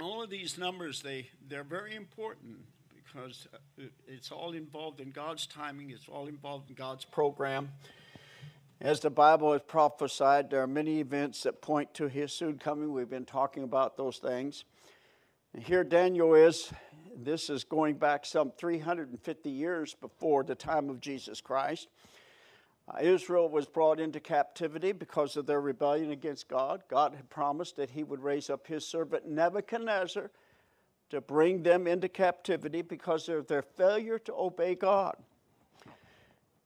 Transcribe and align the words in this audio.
all 0.00 0.22
of 0.22 0.30
these 0.30 0.58
numbers, 0.58 1.02
they, 1.02 1.28
they're 1.48 1.62
very 1.64 1.94
important 1.94 2.58
because 2.94 3.46
it's 4.08 4.32
all 4.32 4.52
involved 4.52 5.00
in 5.00 5.10
God's 5.10 5.46
timing, 5.46 5.90
it's 5.90 6.08
all 6.08 6.26
involved 6.26 6.70
in 6.70 6.74
God's 6.74 7.04
program. 7.04 7.70
As 8.80 9.00
the 9.00 9.10
Bible 9.10 9.52
has 9.52 9.62
prophesied, 9.62 10.50
there 10.50 10.60
are 10.60 10.66
many 10.66 11.00
events 11.00 11.44
that 11.44 11.62
point 11.62 11.94
to 11.94 12.08
his 12.08 12.32
soon 12.32 12.58
coming. 12.58 12.92
We've 12.92 13.08
been 13.08 13.24
talking 13.24 13.62
about 13.62 13.96
those 13.96 14.18
things. 14.18 14.64
And 15.54 15.62
here 15.62 15.84
Daniel 15.84 16.34
is. 16.34 16.72
This 17.16 17.48
is 17.48 17.62
going 17.62 17.94
back 17.94 18.26
some 18.26 18.50
350 18.58 19.48
years 19.48 19.94
before 20.00 20.42
the 20.42 20.56
time 20.56 20.90
of 20.90 21.00
Jesus 21.00 21.40
Christ. 21.40 21.88
Uh, 22.86 22.98
Israel 23.00 23.48
was 23.48 23.66
brought 23.66 23.98
into 23.98 24.20
captivity 24.20 24.92
because 24.92 25.36
of 25.36 25.46
their 25.46 25.60
rebellion 25.60 26.10
against 26.10 26.48
God. 26.48 26.82
God 26.88 27.14
had 27.14 27.30
promised 27.30 27.76
that 27.76 27.90
he 27.90 28.02
would 28.02 28.22
raise 28.22 28.50
up 28.50 28.66
his 28.66 28.86
servant 28.86 29.26
Nebuchadnezzar 29.26 30.30
to 31.10 31.20
bring 31.20 31.62
them 31.62 31.86
into 31.86 32.08
captivity 32.08 32.82
because 32.82 33.28
of 33.28 33.46
their 33.46 33.62
failure 33.62 34.18
to 34.18 34.34
obey 34.34 34.74
God. 34.74 35.16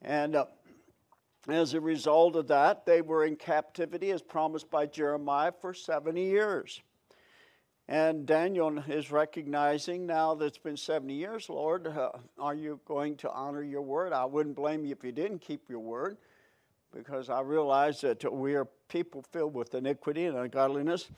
And 0.02 0.34
uh, 0.34 0.46
as 1.48 1.74
a 1.74 1.80
result 1.80 2.34
of 2.34 2.48
that, 2.48 2.84
they 2.84 3.00
were 3.00 3.24
in 3.24 3.36
captivity 3.36 4.10
as 4.10 4.22
promised 4.22 4.70
by 4.70 4.86
Jeremiah 4.86 5.52
for 5.52 5.72
70 5.72 6.20
years. 6.20 6.80
And 7.88 8.26
Daniel 8.26 8.78
is 8.86 9.10
recognizing 9.10 10.04
now 10.04 10.34
that 10.34 10.44
it's 10.44 10.58
been 10.58 10.76
70 10.76 11.14
years, 11.14 11.48
Lord, 11.48 11.86
uh, 11.86 12.10
are 12.38 12.54
you 12.54 12.80
going 12.84 13.16
to 13.16 13.30
honor 13.30 13.62
your 13.62 13.80
word? 13.80 14.12
I 14.12 14.26
wouldn't 14.26 14.56
blame 14.56 14.84
you 14.84 14.92
if 14.92 15.02
you 15.02 15.10
didn't 15.10 15.38
keep 15.38 15.70
your 15.70 15.78
word, 15.80 16.18
because 16.94 17.30
I 17.30 17.40
realize 17.40 18.02
that 18.02 18.30
we 18.30 18.54
are 18.56 18.66
people 18.88 19.24
filled 19.32 19.54
with 19.54 19.74
iniquity 19.74 20.26
and 20.26 20.36
ungodliness, 20.36 21.08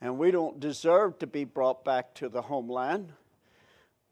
and 0.00 0.16
we 0.16 0.30
don't 0.30 0.60
deserve 0.60 1.18
to 1.18 1.26
be 1.26 1.42
brought 1.42 1.84
back 1.84 2.14
to 2.14 2.28
the 2.28 2.42
homeland. 2.42 3.12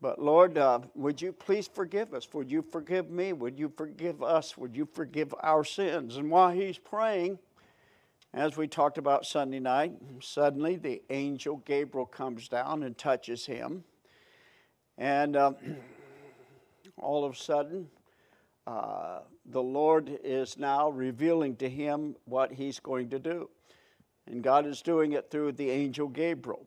But 0.00 0.20
Lord, 0.20 0.58
uh, 0.58 0.80
would 0.96 1.22
you 1.22 1.32
please 1.32 1.68
forgive 1.72 2.14
us? 2.14 2.28
Would 2.34 2.50
you 2.50 2.62
forgive 2.62 3.10
me? 3.10 3.32
Would 3.32 3.60
you 3.60 3.72
forgive 3.76 4.24
us? 4.24 4.58
Would 4.58 4.74
you 4.74 4.88
forgive 4.92 5.32
our 5.40 5.62
sins? 5.62 6.16
And 6.16 6.32
while 6.32 6.50
he's 6.50 6.78
praying, 6.78 7.38
as 8.36 8.54
we 8.54 8.68
talked 8.68 8.98
about 8.98 9.24
Sunday 9.24 9.60
night, 9.60 9.92
suddenly 10.20 10.76
the 10.76 11.00
angel 11.08 11.56
Gabriel 11.64 12.04
comes 12.04 12.48
down 12.48 12.82
and 12.82 12.96
touches 12.96 13.46
him. 13.46 13.82
And 14.98 15.34
um, 15.38 15.56
all 16.98 17.24
of 17.24 17.32
a 17.32 17.36
sudden, 17.36 17.88
uh, 18.66 19.20
the 19.46 19.62
Lord 19.62 20.18
is 20.22 20.58
now 20.58 20.90
revealing 20.90 21.56
to 21.56 21.68
him 21.68 22.14
what 22.26 22.52
he's 22.52 22.78
going 22.78 23.08
to 23.08 23.18
do. 23.18 23.48
And 24.26 24.42
God 24.42 24.66
is 24.66 24.82
doing 24.82 25.12
it 25.12 25.30
through 25.30 25.52
the 25.52 25.70
angel 25.70 26.06
Gabriel. 26.06 26.66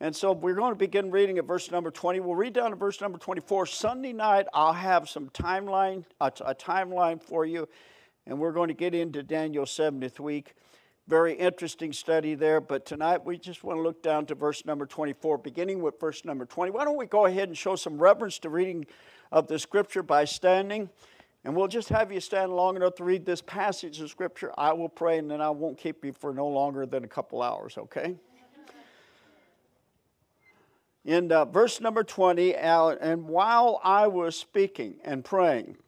And 0.00 0.16
so 0.16 0.32
we're 0.32 0.56
going 0.56 0.72
to 0.72 0.78
begin 0.78 1.12
reading 1.12 1.38
at 1.38 1.44
verse 1.44 1.70
number 1.70 1.92
20. 1.92 2.18
We'll 2.18 2.34
read 2.34 2.54
down 2.54 2.70
to 2.70 2.76
verse 2.76 3.00
number 3.00 3.18
24. 3.18 3.66
Sunday 3.66 4.12
night, 4.12 4.46
I'll 4.52 4.72
have 4.72 5.08
some 5.08 5.28
timeline, 5.28 6.04
a, 6.20 6.32
a 6.44 6.56
timeline 6.56 7.22
for 7.22 7.46
you, 7.46 7.68
and 8.26 8.40
we're 8.40 8.50
going 8.50 8.66
to 8.66 8.74
get 8.74 8.96
into 8.96 9.22
Daniel's 9.22 9.70
70th 9.70 10.18
week. 10.18 10.56
Very 11.08 11.34
interesting 11.34 11.92
study 11.92 12.36
there, 12.36 12.60
but 12.60 12.86
tonight 12.86 13.24
we 13.24 13.36
just 13.36 13.64
want 13.64 13.76
to 13.76 13.82
look 13.82 14.04
down 14.04 14.24
to 14.26 14.36
verse 14.36 14.64
number 14.64 14.86
24, 14.86 15.38
beginning 15.38 15.82
with 15.82 15.98
verse 15.98 16.24
number 16.24 16.46
20. 16.46 16.70
Why 16.70 16.84
don't 16.84 16.96
we 16.96 17.06
go 17.06 17.26
ahead 17.26 17.48
and 17.48 17.58
show 17.58 17.74
some 17.74 17.98
reverence 17.98 18.38
to 18.40 18.48
reading 18.48 18.86
of 19.32 19.48
the 19.48 19.58
scripture 19.58 20.04
by 20.04 20.24
standing? 20.24 20.88
And 21.44 21.56
we'll 21.56 21.66
just 21.66 21.88
have 21.88 22.12
you 22.12 22.20
stand 22.20 22.52
long 22.52 22.76
enough 22.76 22.94
to 22.96 23.04
read 23.04 23.26
this 23.26 23.42
passage 23.42 24.00
of 24.00 24.10
scripture. 24.10 24.52
I 24.56 24.72
will 24.74 24.88
pray, 24.88 25.18
and 25.18 25.28
then 25.28 25.40
I 25.40 25.50
won't 25.50 25.76
keep 25.76 26.04
you 26.04 26.12
for 26.12 26.32
no 26.32 26.46
longer 26.46 26.86
than 26.86 27.02
a 27.02 27.08
couple 27.08 27.42
hours, 27.42 27.76
okay? 27.76 28.14
in 31.04 31.32
uh, 31.32 31.44
verse 31.46 31.80
number 31.80 32.04
20, 32.04 32.54
and 32.54 33.26
while 33.26 33.80
I 33.82 34.06
was 34.06 34.36
speaking 34.36 35.00
and 35.04 35.24
praying, 35.24 35.78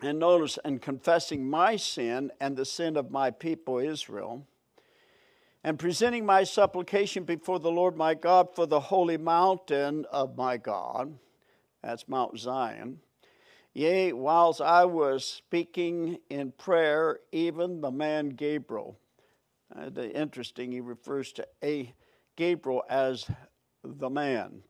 and 0.00 0.18
notice, 0.18 0.58
and 0.64 0.80
confessing 0.80 1.48
my 1.48 1.76
sin 1.76 2.30
and 2.40 2.56
the 2.56 2.64
sin 2.64 2.96
of 2.96 3.10
my 3.10 3.30
people 3.30 3.78
Israel, 3.78 4.46
and 5.64 5.78
presenting 5.78 6.24
my 6.24 6.44
supplication 6.44 7.24
before 7.24 7.58
the 7.58 7.70
Lord 7.70 7.96
my 7.96 8.14
God 8.14 8.54
for 8.54 8.66
the 8.66 8.80
holy 8.80 9.16
mountain 9.16 10.06
of 10.12 10.36
my 10.36 10.56
God, 10.56 11.18
that's 11.82 12.08
Mount 12.08 12.38
Zion. 12.38 13.00
Yea, 13.74 14.12
whilst 14.12 14.60
I 14.60 14.84
was 14.84 15.24
speaking 15.24 16.18
in 16.30 16.52
prayer, 16.52 17.20
even 17.32 17.80
the 17.80 17.90
man 17.90 18.30
Gabriel, 18.30 18.98
uh, 19.76 19.90
the 19.90 20.10
interesting, 20.16 20.72
he 20.72 20.80
refers 20.80 21.32
to 21.32 21.46
a 21.62 21.92
Gabriel 22.36 22.82
as 22.88 23.26
the 23.84 24.10
man, 24.10 24.62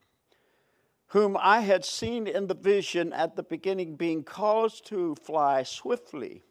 whom 1.08 1.36
I 1.40 1.60
had 1.60 1.84
seen 1.84 2.26
in 2.26 2.46
the 2.46 2.54
vision 2.54 3.12
at 3.12 3.34
the 3.34 3.42
beginning, 3.42 3.96
being 3.96 4.22
caused 4.22 4.86
to 4.86 5.14
fly 5.14 5.62
swiftly, 5.62 6.42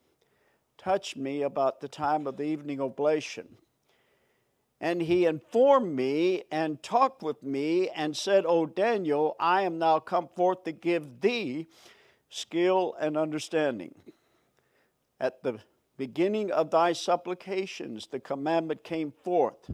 touched 0.77 1.15
me 1.15 1.43
about 1.43 1.79
the 1.79 1.87
time 1.87 2.25
of 2.25 2.37
the 2.37 2.43
evening 2.43 2.81
oblation. 2.81 3.57
And 4.79 5.01
he 5.01 5.25
informed 5.25 5.95
me 5.95 6.43
and 6.51 6.81
talked 6.81 7.23
with 7.23 7.41
me 7.41 7.89
and 7.89 8.15
said, 8.15 8.45
O 8.45 8.65
Daniel, 8.65 9.35
I 9.39 9.63
am 9.63 9.79
now 9.79 9.99
come 9.99 10.27
forth 10.35 10.63
to 10.63 10.71
give 10.71 11.21
thee 11.21 11.67
skill 12.29 12.95
and 12.99 13.17
understanding. 13.17 13.95
At 15.19 15.41
the 15.41 15.59
beginning 15.97 16.51
of 16.51 16.69
thy 16.69 16.93
supplications, 16.93 18.07
the 18.07 18.19
commandment 18.19 18.83
came 18.83 19.11
forth 19.23 19.71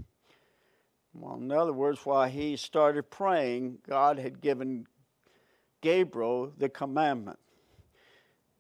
well, 1.14 1.36
in 1.36 1.52
other 1.52 1.74
words, 1.74 2.06
while 2.06 2.28
he 2.28 2.56
started 2.56 3.10
praying, 3.12 3.78
God 3.88 4.18
had 4.18 4.42
given 4.42 4.88
Gabriel 5.82 6.52
the 6.58 6.70
commandment. 6.70 7.40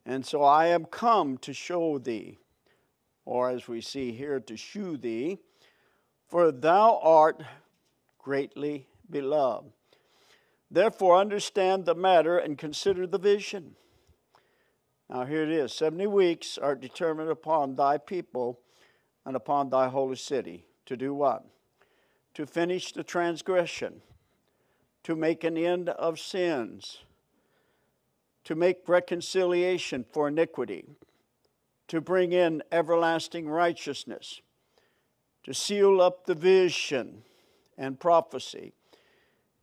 And 0.06 0.25
so 0.25 0.44
I 0.44 0.68
am 0.68 0.86
come 0.86 1.38
to 1.40 1.53
show 1.53 1.97
thee, 1.97 2.38
or 3.25 3.50
as 3.50 3.68
we 3.68 3.81
see 3.81 4.12
here, 4.12 4.40
to 4.41 4.58
shew 4.58 4.97
thee, 4.97 5.40
for 6.28 6.52
thou 6.52 7.00
art 7.02 7.41
greatly 8.19 8.88
beloved. 9.09 9.72
Therefore, 10.70 11.18
understand 11.18 11.85
the 11.85 11.96
matter 11.96 12.38
and 12.38 12.58
consider 12.58 13.08
the 13.08 13.20
vision. 13.20 13.75
Now, 15.09 15.25
here 15.25 15.44
it 15.44 15.52
is 15.52 15.74
70 15.74 16.08
weeks 16.08 16.58
are 16.58 16.75
determined 16.75 17.30
upon 17.30 17.75
thy 17.75 17.97
people 17.97 18.59
and 19.25 19.35
upon 19.35 19.70
thy 19.70 19.88
holy 19.88 20.16
city. 20.16 20.66
To 20.88 20.97
do 20.97 21.14
what? 21.14 21.46
To 22.33 22.45
finish 22.45 22.91
the 22.91 23.03
transgression, 23.03 24.01
to 25.03 25.16
make 25.16 25.44
an 25.44 25.57
end 25.57 25.89
of 25.89 26.19
sins, 26.19 26.99
to 28.44 28.55
make 28.55 28.88
reconciliation 28.88 30.05
for 30.11 30.27
iniquity, 30.27 30.85
to 31.88 32.01
bring 32.01 32.31
in 32.31 32.63
everlasting 32.72 33.47
righteousness, 33.47 34.41
to 35.43 35.53
seal 35.53 36.01
up 36.01 36.25
the 36.25 36.35
vision 36.35 37.23
and 37.77 37.99
prophecy, 37.99 38.73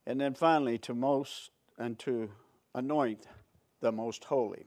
and 0.07 0.21
then 0.21 0.35
finally 0.35 0.79
to 0.79 0.95
most 0.95 1.51
and 1.79 1.99
to 1.99 2.31
anoint 2.75 3.27
the 3.81 3.91
most 3.91 4.25
holy. 4.25 4.67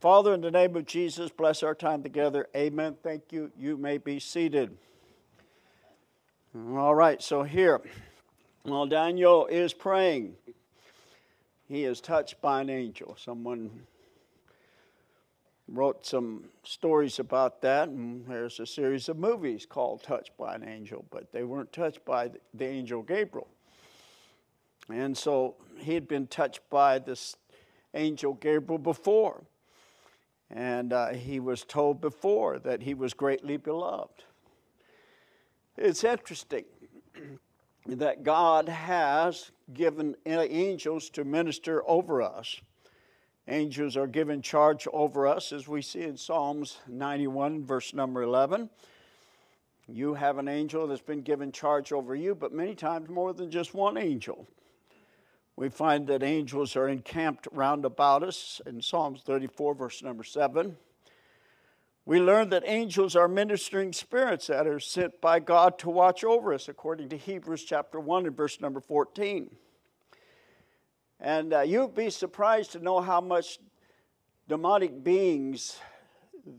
Father, 0.00 0.32
in 0.32 0.40
the 0.40 0.50
name 0.50 0.76
of 0.76 0.86
Jesus, 0.86 1.30
bless 1.30 1.62
our 1.62 1.74
time 1.74 2.02
together. 2.02 2.48
Amen. 2.56 2.96
Thank 3.02 3.32
you. 3.32 3.52
You 3.56 3.76
may 3.76 3.98
be 3.98 4.18
seated. 4.18 4.76
All 6.52 6.96
right, 6.96 7.22
so 7.22 7.44
here, 7.44 7.80
while 8.64 8.84
Daniel 8.84 9.46
is 9.46 9.72
praying, 9.72 10.34
he 11.68 11.84
is 11.84 12.00
touched 12.00 12.40
by 12.40 12.60
an 12.60 12.68
angel. 12.68 13.16
Someone 13.16 13.70
wrote 15.68 16.04
some 16.04 16.46
stories 16.64 17.20
about 17.20 17.62
that, 17.62 17.88
and 17.90 18.26
there's 18.26 18.58
a 18.58 18.66
series 18.66 19.08
of 19.08 19.16
movies 19.16 19.64
called 19.64 20.02
Touched 20.02 20.36
by 20.36 20.56
an 20.56 20.68
Angel, 20.68 21.04
but 21.12 21.30
they 21.30 21.44
weren't 21.44 21.72
touched 21.72 22.04
by 22.04 22.32
the 22.52 22.66
angel 22.66 23.02
Gabriel. 23.02 23.46
And 24.92 25.16
so 25.16 25.54
he 25.78 25.94
had 25.94 26.08
been 26.08 26.26
touched 26.26 26.68
by 26.68 26.98
this 26.98 27.36
angel 27.94 28.34
Gabriel 28.34 28.78
before. 28.78 29.44
And 30.50 30.92
uh, 30.92 31.10
he 31.10 31.38
was 31.38 31.62
told 31.62 32.00
before 32.00 32.58
that 32.58 32.82
he 32.82 32.94
was 32.94 33.14
greatly 33.14 33.56
beloved. 33.56 34.24
It's 35.82 36.04
interesting 36.04 36.66
that 37.86 38.22
God 38.22 38.68
has 38.68 39.50
given 39.72 40.14
angels 40.26 41.08
to 41.08 41.24
minister 41.24 41.82
over 41.88 42.20
us. 42.20 42.60
Angels 43.48 43.96
are 43.96 44.06
given 44.06 44.42
charge 44.42 44.86
over 44.92 45.26
us, 45.26 45.52
as 45.52 45.66
we 45.66 45.80
see 45.80 46.02
in 46.02 46.18
Psalms 46.18 46.80
91, 46.86 47.64
verse 47.64 47.94
number 47.94 48.22
11. 48.22 48.68
You 49.88 50.12
have 50.12 50.36
an 50.36 50.48
angel 50.48 50.86
that's 50.86 51.00
been 51.00 51.22
given 51.22 51.50
charge 51.50 51.92
over 51.92 52.14
you, 52.14 52.34
but 52.34 52.52
many 52.52 52.74
times 52.74 53.08
more 53.08 53.32
than 53.32 53.50
just 53.50 53.72
one 53.72 53.96
angel. 53.96 54.46
We 55.56 55.70
find 55.70 56.06
that 56.08 56.22
angels 56.22 56.76
are 56.76 56.90
encamped 56.90 57.48
round 57.52 57.86
about 57.86 58.22
us 58.22 58.60
in 58.66 58.82
Psalms 58.82 59.22
34, 59.22 59.74
verse 59.74 60.02
number 60.02 60.24
7. 60.24 60.76
We 62.10 62.18
learn 62.18 62.48
that 62.48 62.64
angels 62.66 63.14
are 63.14 63.28
ministering 63.28 63.92
spirits 63.92 64.48
that 64.48 64.66
are 64.66 64.80
sent 64.80 65.20
by 65.20 65.38
God 65.38 65.78
to 65.78 65.90
watch 65.90 66.24
over 66.24 66.52
us, 66.52 66.68
according 66.68 67.08
to 67.10 67.16
Hebrews 67.16 67.62
chapter 67.62 68.00
1 68.00 68.26
and 68.26 68.36
verse 68.36 68.60
number 68.60 68.80
14. 68.80 69.48
And 71.20 71.54
uh, 71.54 71.60
you'd 71.60 71.94
be 71.94 72.10
surprised 72.10 72.72
to 72.72 72.80
know 72.80 73.00
how 73.00 73.20
much 73.20 73.60
demonic 74.48 75.04
beings 75.04 75.78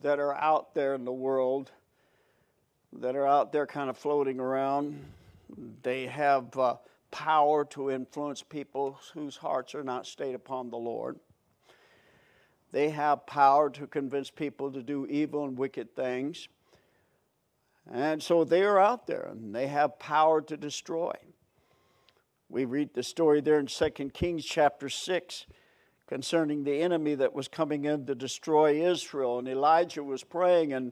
that 0.01 0.19
are 0.19 0.35
out 0.35 0.73
there 0.73 0.93
in 0.93 1.03
the 1.03 1.11
world, 1.11 1.69
that 2.93 3.17
are 3.17 3.27
out 3.27 3.51
there 3.51 3.67
kind 3.67 3.89
of 3.89 3.97
floating 3.97 4.39
around, 4.39 5.03
they 5.83 6.07
have 6.07 6.57
uh, 6.57 6.75
power 7.11 7.65
to 7.65 7.91
influence 7.91 8.41
people 8.41 8.97
whose 9.13 9.35
hearts 9.35 9.75
are 9.75 9.83
not 9.83 10.07
stayed 10.07 10.33
upon 10.33 10.69
the 10.69 10.77
Lord. 10.77 11.19
They 12.71 12.89
have 12.89 13.25
power 13.25 13.69
to 13.71 13.87
convince 13.87 14.29
people 14.29 14.71
to 14.71 14.81
do 14.81 15.05
evil 15.07 15.45
and 15.45 15.57
wicked 15.57 15.95
things. 15.95 16.47
And 17.91 18.21
so 18.21 18.43
they 18.43 18.63
are 18.63 18.79
out 18.79 19.07
there 19.07 19.27
and 19.31 19.53
they 19.53 19.67
have 19.67 19.99
power 19.99 20.41
to 20.41 20.55
destroy. 20.55 21.13
We 22.49 22.65
read 22.65 22.93
the 22.93 23.03
story 23.03 23.41
there 23.41 23.59
in 23.59 23.67
2 23.67 23.89
Kings 24.13 24.45
chapter 24.45 24.89
6 24.89 25.45
concerning 26.07 26.65
the 26.65 26.81
enemy 26.81 27.15
that 27.15 27.33
was 27.33 27.47
coming 27.47 27.85
in 27.85 28.05
to 28.05 28.13
destroy 28.13 28.85
Israel. 28.85 29.39
And 29.39 29.47
Elijah 29.47 30.03
was 30.03 30.25
praying, 30.25 30.73
and, 30.73 30.91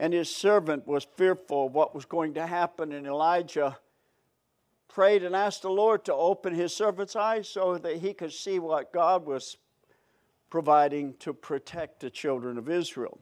and 0.00 0.12
his 0.12 0.34
servant 0.34 0.88
was 0.88 1.06
fearful 1.16 1.66
of 1.66 1.74
what 1.74 1.94
was 1.94 2.04
going 2.04 2.34
to 2.34 2.44
happen. 2.44 2.90
And 2.90 3.06
Elijah 3.06 3.78
prayed 4.88 5.22
and 5.22 5.36
asked 5.36 5.62
the 5.62 5.70
Lord 5.70 6.04
to 6.06 6.14
open 6.14 6.52
his 6.52 6.74
servant's 6.74 7.14
eyes 7.14 7.48
so 7.48 7.78
that 7.78 7.98
he 7.98 8.12
could 8.12 8.32
see 8.32 8.58
what 8.58 8.92
God 8.92 9.24
was 9.24 9.56
providing 10.50 11.14
to 11.20 11.32
protect 11.32 12.00
the 12.00 12.10
children 12.10 12.58
of 12.58 12.68
Israel. 12.68 13.18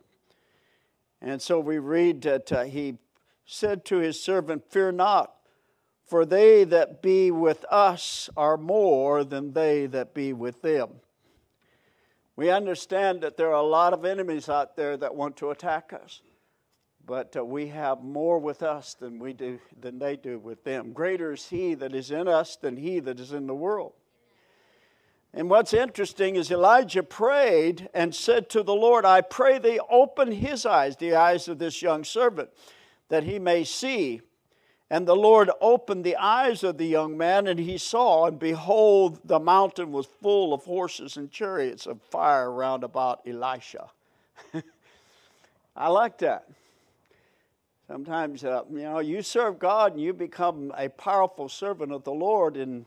And 1.21 1.43
so 1.43 1.61
we 1.61 1.79
read 1.79 2.23
that 2.23 2.51
uh, 2.51 2.65
he 2.65 2.99
said 3.45 3.85
to 3.87 3.99
his 3.99 4.23
servant, 4.23 4.71
Fear 4.71 4.93
not, 4.93 5.35
for 6.07 6.25
they 6.25 6.65
that 6.65 7.03
be 7.03 7.31
with 7.31 7.65
us 7.71 8.31
are 8.37 8.57
more 8.57 9.25
than 9.25 9.53
they 9.53 9.87
that 9.87 10.15
be 10.15 10.33
with 10.33 10.63
them. 10.63 10.89
We 12.37 12.51
understand 12.51 13.23
that 13.23 13.37
there 13.37 13.49
are 13.49 13.63
a 13.63 13.63
lot 13.63 13.93
of 13.93 14.05
enemies 14.05 14.49
out 14.49 14.77
there 14.77 14.97
that 14.97 15.15
want 15.15 15.37
to 15.39 15.51
attack 15.51 15.93
us, 15.93 16.23
but 17.05 17.37
uh, 17.37 17.45
we 17.45 17.67
have 17.69 18.03
more 18.03 18.39
with 18.39 18.63
us 18.63 18.95
than 18.95 19.19
we 19.19 19.33
do 19.33 19.59
than 19.81 19.99
they 19.99 20.15
do 20.17 20.39
with 20.39 20.63
them. 20.63 20.93
Greater 20.93 21.33
is 21.33 21.49
he 21.49 21.75
that 21.75 21.95
is 21.95 22.13
in 22.13 22.29
us 22.29 22.55
than 22.57 22.77
he 22.77 23.01
that 23.01 23.19
is 23.19 23.33
in 23.33 23.49
the 23.49 23.55
world. 23.55 23.93
And 25.35 25.51
what's 25.51 25.75
interesting 25.75 26.37
is 26.37 26.51
Elijah 26.51 27.03
prayed 27.03 27.89
and 27.93 28.15
said 28.15 28.49
to 28.51 28.63
the 28.63 28.75
Lord, 28.75 29.05
I 29.05 29.21
pray 29.21 29.59
thee 29.59 29.81
open 29.91 30.33
his 30.33 30.65
eyes, 30.65 30.97
the 30.97 31.15
eyes 31.15 31.49
of 31.49 31.59
this 31.59 31.83
young 31.83 32.03
servant, 32.03 32.49
that 33.09 33.25
he 33.25 33.39
may 33.39 33.65
see. 33.65 34.23
And 34.91 35.07
the 35.07 35.17
Lord 35.17 35.51
opened 35.61 36.05
the 36.05 36.17
eyes 36.17 36.65
of 36.65 36.79
the 36.79 36.87
young 36.87 37.19
man, 37.19 37.47
and 37.47 37.61
he 37.61 37.77
saw, 37.77 38.27
and 38.27 38.39
behold, 38.39 39.21
the 39.23 39.39
mountain 39.39 39.93
was 39.93 40.07
full 40.07 40.55
of 40.55 40.65
horses 40.65 41.19
and 41.19 41.31
chariots 41.31 41.87
of 41.87 42.01
fire 42.01 42.51
round 42.51 42.83
about 42.85 43.21
Elisha. 43.27 43.91
I 45.77 45.89
like 45.89 46.17
that. 46.19 46.49
Sometimes, 47.87 48.45
uh, 48.45 48.63
you 48.71 48.81
know, 48.81 48.99
you 49.01 49.21
serve 49.21 49.59
God 49.59 49.93
and 49.93 50.01
you 50.01 50.15
become 50.15 50.73
a 50.77 50.89
powerful 50.89 51.51
servant 51.51 51.93
of 51.93 52.05
the 52.05 52.13
Lord, 52.13 52.57
and 52.57 52.87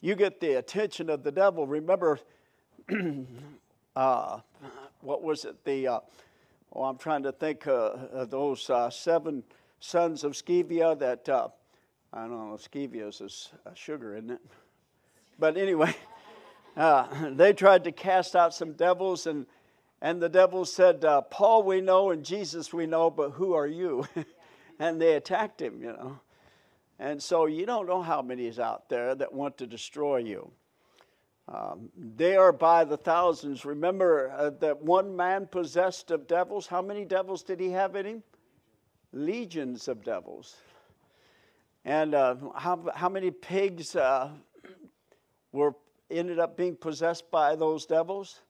you 0.00 0.14
get 0.14 0.40
the 0.40 0.54
attention 0.54 1.10
of 1.10 1.22
the 1.22 1.32
devil. 1.32 1.66
Remember, 1.66 2.18
uh, 3.96 4.40
what 5.00 5.22
was 5.22 5.44
it? 5.44 5.64
The 5.64 5.88
uh, 5.88 6.00
oh, 6.72 6.84
I'm 6.84 6.98
trying 6.98 7.24
to 7.24 7.32
think 7.32 7.66
uh, 7.66 7.92
of 8.12 8.30
those 8.30 8.70
uh, 8.70 8.90
seven 8.90 9.42
sons 9.80 10.24
of 10.24 10.32
Sceva 10.32 10.98
that 10.98 11.28
uh, 11.28 11.48
I 12.12 12.20
don't 12.22 12.30
know. 12.30 12.56
Sceva 12.56 13.08
is 13.08 13.50
a 13.66 13.74
sugar, 13.74 14.16
isn't 14.16 14.30
it? 14.30 14.40
But 15.38 15.56
anyway, 15.56 15.94
uh, 16.76 17.30
they 17.30 17.52
tried 17.52 17.84
to 17.84 17.92
cast 17.92 18.36
out 18.36 18.54
some 18.54 18.72
devils, 18.72 19.26
and 19.26 19.46
and 20.00 20.22
the 20.22 20.28
devil 20.28 20.64
said, 20.64 21.04
"Paul 21.30 21.64
we 21.64 21.80
know 21.80 22.10
and 22.10 22.24
Jesus 22.24 22.72
we 22.72 22.86
know, 22.86 23.10
but 23.10 23.30
who 23.30 23.54
are 23.54 23.66
you?" 23.66 24.06
and 24.78 25.00
they 25.00 25.14
attacked 25.14 25.60
him. 25.60 25.82
You 25.82 25.92
know. 25.92 26.20
And 26.98 27.22
so 27.22 27.46
you 27.46 27.64
don't 27.64 27.86
know 27.86 28.02
how 28.02 28.22
many 28.22 28.46
is 28.46 28.58
out 28.58 28.88
there 28.88 29.14
that 29.14 29.32
want 29.32 29.58
to 29.58 29.66
destroy 29.66 30.16
you. 30.18 30.50
Um, 31.46 31.88
they 31.96 32.36
are 32.36 32.52
by 32.52 32.84
the 32.84 32.96
thousands. 32.96 33.64
Remember 33.64 34.30
uh, 34.36 34.50
that 34.60 34.82
one 34.82 35.16
man 35.16 35.46
possessed 35.46 36.10
of 36.10 36.26
devils. 36.26 36.66
How 36.66 36.82
many 36.82 37.04
devils 37.04 37.42
did 37.42 37.60
he 37.60 37.70
have 37.70 37.96
in 37.96 38.04
him? 38.04 38.22
Legions 39.12 39.88
of 39.88 40.04
devils. 40.04 40.56
And 41.84 42.14
uh, 42.14 42.36
how, 42.54 42.90
how 42.94 43.08
many 43.08 43.30
pigs 43.30 43.96
uh, 43.96 44.28
were 45.52 45.74
ended 46.10 46.38
up 46.38 46.56
being 46.56 46.76
possessed 46.76 47.30
by 47.30 47.56
those 47.56 47.86
devils? 47.86 48.40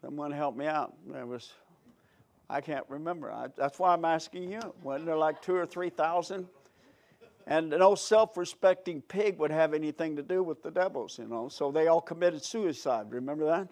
Someone 0.00 0.32
help 0.32 0.56
me 0.56 0.66
out. 0.66 0.94
There 1.06 1.26
was, 1.26 1.52
I 2.50 2.60
can't 2.60 2.86
remember. 2.88 3.30
I, 3.30 3.48
that's 3.56 3.78
why 3.78 3.92
I'm 3.92 4.04
asking 4.04 4.50
you. 4.50 4.60
Wasn't 4.82 5.06
there 5.06 5.16
like 5.16 5.42
two 5.42 5.54
or 5.54 5.66
three 5.66 5.90
thousand? 5.90 6.48
And 7.46 7.70
no 7.70 7.94
self 7.94 8.36
respecting 8.36 9.00
pig 9.02 9.38
would 9.38 9.52
have 9.52 9.72
anything 9.72 10.16
to 10.16 10.22
do 10.22 10.42
with 10.42 10.62
the 10.62 10.70
devils, 10.70 11.18
you 11.18 11.28
know. 11.28 11.48
So 11.48 11.70
they 11.70 11.86
all 11.86 12.00
committed 12.00 12.44
suicide. 12.44 13.06
Remember 13.10 13.44
that? 13.46 13.68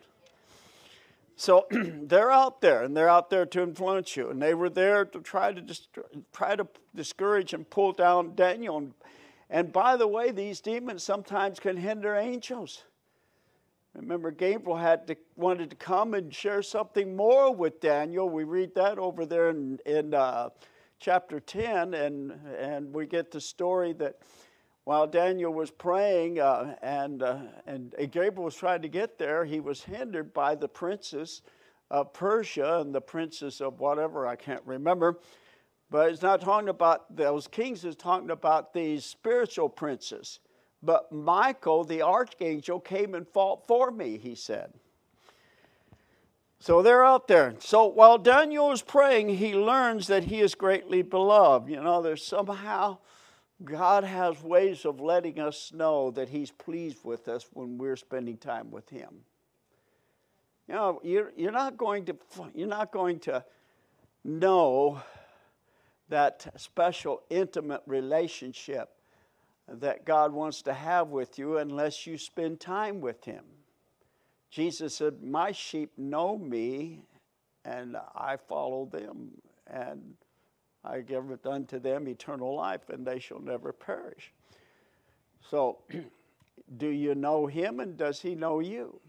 So 1.37 1.67
they're 1.71 2.31
out 2.31 2.61
there, 2.61 2.85
and 2.85 2.97
they're 2.97 3.09
out 3.09 3.31
there 3.31 3.47
to 3.47 3.63
influence 3.63 4.17
you. 4.17 4.31
And 4.31 4.41
they 4.41 4.55
were 4.55 4.71
there 4.71 5.05
to 5.05 5.21
try 5.21 5.53
to 5.53 5.61
dis- 5.61 5.89
try 6.33 6.55
to 6.55 6.69
discourage 6.95 7.53
and 7.53 7.69
pull 7.69 7.93
down 7.93 8.37
Daniel. 8.37 8.79
And, 8.79 8.95
and 9.51 9.73
by 9.73 9.97
the 9.97 10.07
way, 10.07 10.31
these 10.31 10.61
demons 10.61 11.03
sometimes 11.03 11.59
can 11.59 11.77
hinder 11.77 12.15
angels. 12.15 12.85
Remember, 13.95 14.31
Gabriel 14.33 14.77
had 14.77 15.07
to, 15.07 15.17
wanted 15.37 15.71
to 15.71 15.77
come 15.77 16.15
and 16.15 16.35
share 16.35 16.63
something 16.63 17.15
more 17.15 17.55
with 17.55 17.81
Daniel. 17.81 18.29
We 18.29 18.43
read 18.43 18.75
that 18.75 18.99
over 18.99 19.25
there 19.25 19.51
in, 19.51 19.79
in 19.87 20.15
uh, 20.15 20.51
chapter 21.05 21.39
10, 21.39 21.93
and, 21.93 22.33
and 22.59 22.95
we 22.95 23.05
get 23.05 23.31
the 23.31 23.41
story 23.41 23.93
that 23.93 24.17
while 24.85 25.07
Daniel 25.07 25.53
was 25.53 25.71
praying 25.71 26.41
uh, 26.41 26.77
and, 26.81 27.23
uh, 27.23 27.41
and 27.67 27.95
Gabriel 28.11 28.45
was 28.45 28.55
trying 28.55 28.81
to 28.81 28.89
get 28.89 29.19
there, 29.19 29.45
he 29.45 29.61
was 29.61 29.83
hindered 29.83 30.33
by 30.33 30.55
the 30.55 30.67
princes 30.67 31.43
of 31.91 32.15
Persia 32.15 32.81
and 32.81 32.95
the 32.95 33.03
princes 33.03 33.61
of 33.61 33.81
whatever, 33.81 34.27
I 34.27 34.35
can't 34.35 34.63
remember. 34.65 35.21
But 35.91 36.11
it's 36.11 36.23
not 36.23 36.41
talking 36.41 36.71
about 36.71 37.15
those 37.15 37.49
kings, 37.49 37.85
it's 37.85 37.97
talking 37.97 38.31
about 38.31 38.73
these 38.73 39.05
spiritual 39.05 39.69
princes. 39.69 40.41
But 40.83 41.13
Michael, 41.13 41.85
the 41.85 42.01
archangel, 42.01 42.81
came 42.81 43.15
and 43.15 43.29
fought 43.29 43.67
for 43.67 43.91
me, 43.91 44.17
he 44.17 44.35
said. 44.35 44.73
So 46.65 46.81
they're 46.81 47.05
out 47.05 47.29
there. 47.29 47.53
So 47.59 47.85
while 47.85 48.17
Daniel 48.17 48.73
is 48.73 48.81
praying, 48.81 49.37
he 49.37 49.53
learns 49.53 50.07
that 50.07 50.25
he 50.25 50.41
is 50.41 50.55
greatly 50.55 51.03
beloved. 51.03 51.69
You 51.69 51.83
know, 51.83 52.01
there's 52.01 52.25
somehow 52.25 52.97
God 53.63 54.03
has 54.03 54.43
ways 54.43 54.87
of 54.87 54.99
letting 54.99 55.39
us 55.39 55.73
know 55.75 56.11
that 56.13 56.31
he's 56.31 56.51
pleased 56.51 57.05
with 57.05 57.29
us 57.29 57.47
when 57.53 57.77
we're 57.77 57.97
spending 57.97 58.39
time 58.39 58.71
with 58.71 58.89
him. 58.89 59.11
You 60.67 60.75
know, 60.77 61.01
you're, 61.05 61.33
you're 61.37 61.53
not 61.53 61.77
going 61.77 62.07
to 62.07 62.17
you're 62.55 62.67
not 62.67 62.91
going 62.93 63.19
to 63.21 63.45
know 64.25 65.03
that 66.09 66.51
special 66.57 67.25
intimate 67.29 67.83
relationship 67.85 68.89
that 69.69 70.07
God 70.07 70.33
wants 70.33 70.63
to 70.63 70.73
have 70.73 71.09
with 71.09 71.39
you 71.39 71.59
unless 71.59 72.07
you 72.07 72.17
spend 72.17 72.59
time 72.59 73.03
with 73.03 73.23
him. 73.23 73.45
Jesus 74.55 74.95
said, 74.95 75.21
My 75.21 75.51
sheep 75.51 75.91
know 75.99 76.39
me, 76.39 77.03
and 77.65 77.97
I 78.15 78.37
follow 78.37 78.85
them, 78.85 79.33
and 79.67 80.15
I 80.85 81.01
give 81.01 81.25
unto 81.45 81.81
them 81.81 82.07
eternal 82.07 82.55
life, 82.55 82.89
and 82.89 83.05
they 83.05 83.19
shall 83.19 83.41
never 83.41 83.73
perish. 83.73 84.33
So, 85.51 85.79
do 86.77 86.87
you 86.87 87.17
know 87.17 87.49
him, 87.49 87.81
and 87.81 87.97
does 87.97 88.21
he 88.21 88.37
know 88.37 88.61
you? 88.61 89.01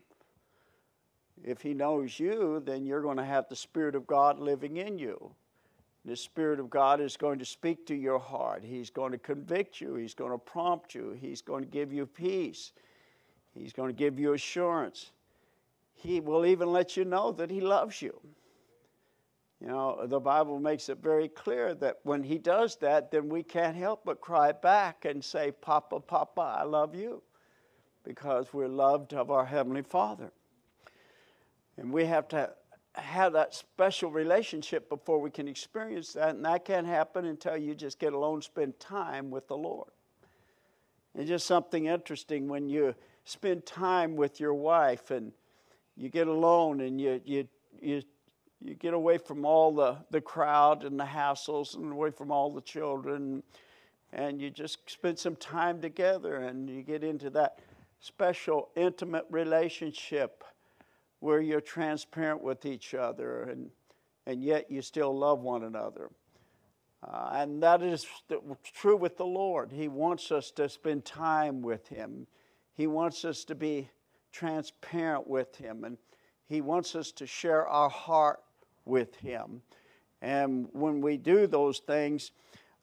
If 1.44 1.62
he 1.62 1.76
knows 1.76 2.20
you, 2.20 2.64
then 2.66 2.84
you're 2.84 3.04
going 3.04 3.18
to 3.18 3.24
have 3.24 3.48
the 3.48 3.56
Spirit 3.56 3.94
of 3.94 4.08
God 4.08 4.40
living 4.40 4.78
in 4.78 4.98
you. 4.98 5.30
The 6.06 6.16
Spirit 6.16 6.60
of 6.60 6.72
God 6.72 7.00
is 7.00 7.18
going 7.18 7.38
to 7.38 7.46
speak 7.46 7.86
to 7.86 7.94
your 7.94 8.18
heart. 8.18 8.64
He's 8.64 8.90
going 8.90 9.12
to 9.12 9.20
convict 9.20 9.80
you. 9.80 9.94
He's 9.94 10.16
going 10.16 10.32
to 10.32 10.40
prompt 10.40 10.96
you. 10.96 11.16
He's 11.22 11.44
going 11.44 11.64
to 11.64 11.70
give 11.70 11.94
you 11.94 12.08
peace. 12.08 12.72
He's 13.54 13.74
going 13.74 13.90
to 13.90 13.96
give 13.96 14.18
you 14.18 14.34
assurance. 14.34 15.12
He 15.96 16.20
will 16.20 16.46
even 16.46 16.72
let 16.72 16.96
you 16.96 17.06
know 17.06 17.32
that 17.32 17.50
He 17.50 17.62
loves 17.62 18.02
you. 18.02 18.20
You 19.60 19.68
know, 19.68 20.06
the 20.06 20.20
Bible 20.20 20.60
makes 20.60 20.90
it 20.90 21.00
very 21.00 21.30
clear 21.30 21.74
that 21.76 21.98
when 22.04 22.24
He 22.24 22.38
does 22.38 22.76
that, 22.78 23.10
then 23.10 23.30
we 23.30 23.42
can't 23.42 23.76
help 23.76 24.02
but 24.06 24.22
cry 24.22 24.52
back 24.52 25.06
and 25.06 25.24
say, 25.24 25.52
Papa, 25.52 26.02
Papa, 26.02 26.58
I 26.60 26.64
love 26.64 26.94
you, 26.94 27.24
because 28.04 28.54
we're 28.54 28.68
loved 28.68 29.14
of 29.14 29.32
our 29.32 29.46
Heavenly 29.46 29.82
Father. 29.82 30.32
And 31.78 31.92
we 31.92 32.06
have 32.06 32.28
to 32.30 32.52
have 32.94 33.34
that 33.34 33.54
special 33.54 34.12
relationship 34.12 34.90
before 34.90 35.20
we 35.20 35.30
can 35.30 35.48
experience 35.48 36.14
that, 36.14 36.36
and 36.36 36.46
that 36.46 36.66
can't 36.66 36.88
happen 36.88 37.26
until 37.26 37.58
you 37.58 37.76
just 37.76 38.00
get 38.00 38.14
alone, 38.14 38.42
spend 38.42 38.80
time 38.80 39.32
with 39.32 39.48
the 39.48 39.58
Lord. 39.58 39.90
It's 41.16 41.30
just 41.30 41.48
something 41.48 41.86
interesting 41.86 42.48
when 42.48 42.68
you 42.68 42.94
spend 43.24 43.66
time 43.66 44.16
with 44.16 44.40
your 44.40 44.54
wife 44.54 45.12
and 45.12 45.32
you 45.96 46.10
get 46.10 46.28
alone 46.28 46.82
and 46.82 47.00
you, 47.00 47.22
you, 47.26 47.48
you, 47.82 48.02
you 48.62 48.74
get 48.76 48.94
away 48.94 49.18
from 49.18 49.46
all 49.46 49.74
the, 49.74 49.98
the 50.12 50.22
crowd 50.22 50.84
and 50.84 51.00
the 51.00 51.06
hassles 51.06 51.76
and 51.76 51.92
away 51.92 52.12
from 52.12 52.32
all 52.32 52.52
the 52.52 52.62
children 52.62 53.44
and 54.14 54.42
you 54.42 54.50
just 54.50 54.90
spend 54.90 55.20
some 55.20 55.36
time 55.36 55.82
together 55.82 56.38
and 56.38 56.70
you 56.70 56.82
get 56.82 57.04
into 57.04 57.30
that 57.32 57.60
special, 58.00 58.70
intimate 58.76 59.26
relationship 59.30 60.44
where 61.20 61.42
you're 61.42 61.62
transparent 61.62 62.42
with 62.42 62.66
each 62.66 62.94
other 62.94 63.44
and, 63.44 63.70
and 64.26 64.44
yet 64.44 64.70
you 64.72 64.82
still 64.82 65.18
love 65.18 65.40
one 65.40 65.64
another. 65.64 66.10
Uh, 67.04 67.30
and 67.34 67.62
that 67.62 67.84
is 67.84 68.06
true 68.74 68.96
with 68.96 69.18
the 69.18 69.26
Lord. 69.26 69.72
He 69.72 69.88
wants 69.88 70.32
us 70.32 70.50
to 70.52 70.68
spend 70.70 71.06
time 71.06 71.62
with 71.62 71.88
Him. 71.88 72.26
He 72.74 72.88
wants 72.88 73.26
us 73.26 73.44
to 73.46 73.56
be 73.56 73.90
transparent 74.36 75.28
with 75.28 75.56
Him. 75.56 75.86
And 75.86 75.98
He 76.48 76.62
wants 76.62 76.96
us 76.96 77.12
to 77.14 77.26
share 77.26 77.68
our 77.68 77.90
heart 77.90 78.42
with 78.84 79.16
Him. 79.16 79.62
And 80.22 80.68
when 80.74 81.02
we 81.02 81.18
do 81.18 81.48
those 81.48 81.80
things, 81.80 82.32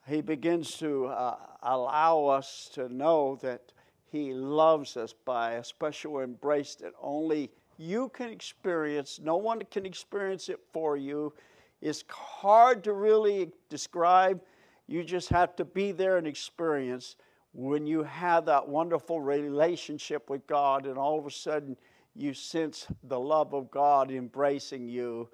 He 0.07 0.21
begins 0.21 0.77
to 0.79 1.07
uh, 1.07 1.35
allow 1.61 2.25
us 2.25 2.69
to 2.73 2.89
know 2.89 3.37
that 3.41 3.71
He 4.11 4.33
loves 4.33 4.97
us 4.97 5.13
by 5.25 5.53
a 5.53 5.63
special 5.63 6.19
embrace 6.19 6.75
that 6.75 6.93
only 7.01 7.51
you 7.77 8.09
can 8.09 8.29
experience. 8.29 9.19
No 9.21 9.37
one 9.37 9.61
can 9.69 9.85
experience 9.85 10.49
it 10.49 10.59
for 10.71 10.97
you. 10.97 11.33
It's 11.81 12.03
hard 12.09 12.83
to 12.85 12.93
really 12.93 13.51
describe. 13.69 14.41
You 14.87 15.03
just 15.03 15.29
have 15.29 15.55
to 15.57 15.65
be 15.65 15.91
there 15.91 16.17
and 16.17 16.27
experience 16.27 17.15
when 17.53 17.85
you 17.85 18.03
have 18.03 18.45
that 18.45 18.67
wonderful 18.67 19.21
relationship 19.21 20.29
with 20.29 20.45
God, 20.47 20.87
and 20.87 20.97
all 20.97 21.19
of 21.19 21.25
a 21.25 21.31
sudden 21.31 21.77
you 22.15 22.33
sense 22.33 22.87
the 23.03 23.19
love 23.19 23.53
of 23.53 23.71
God 23.71 24.11
embracing 24.11 24.87
you, 24.87 25.29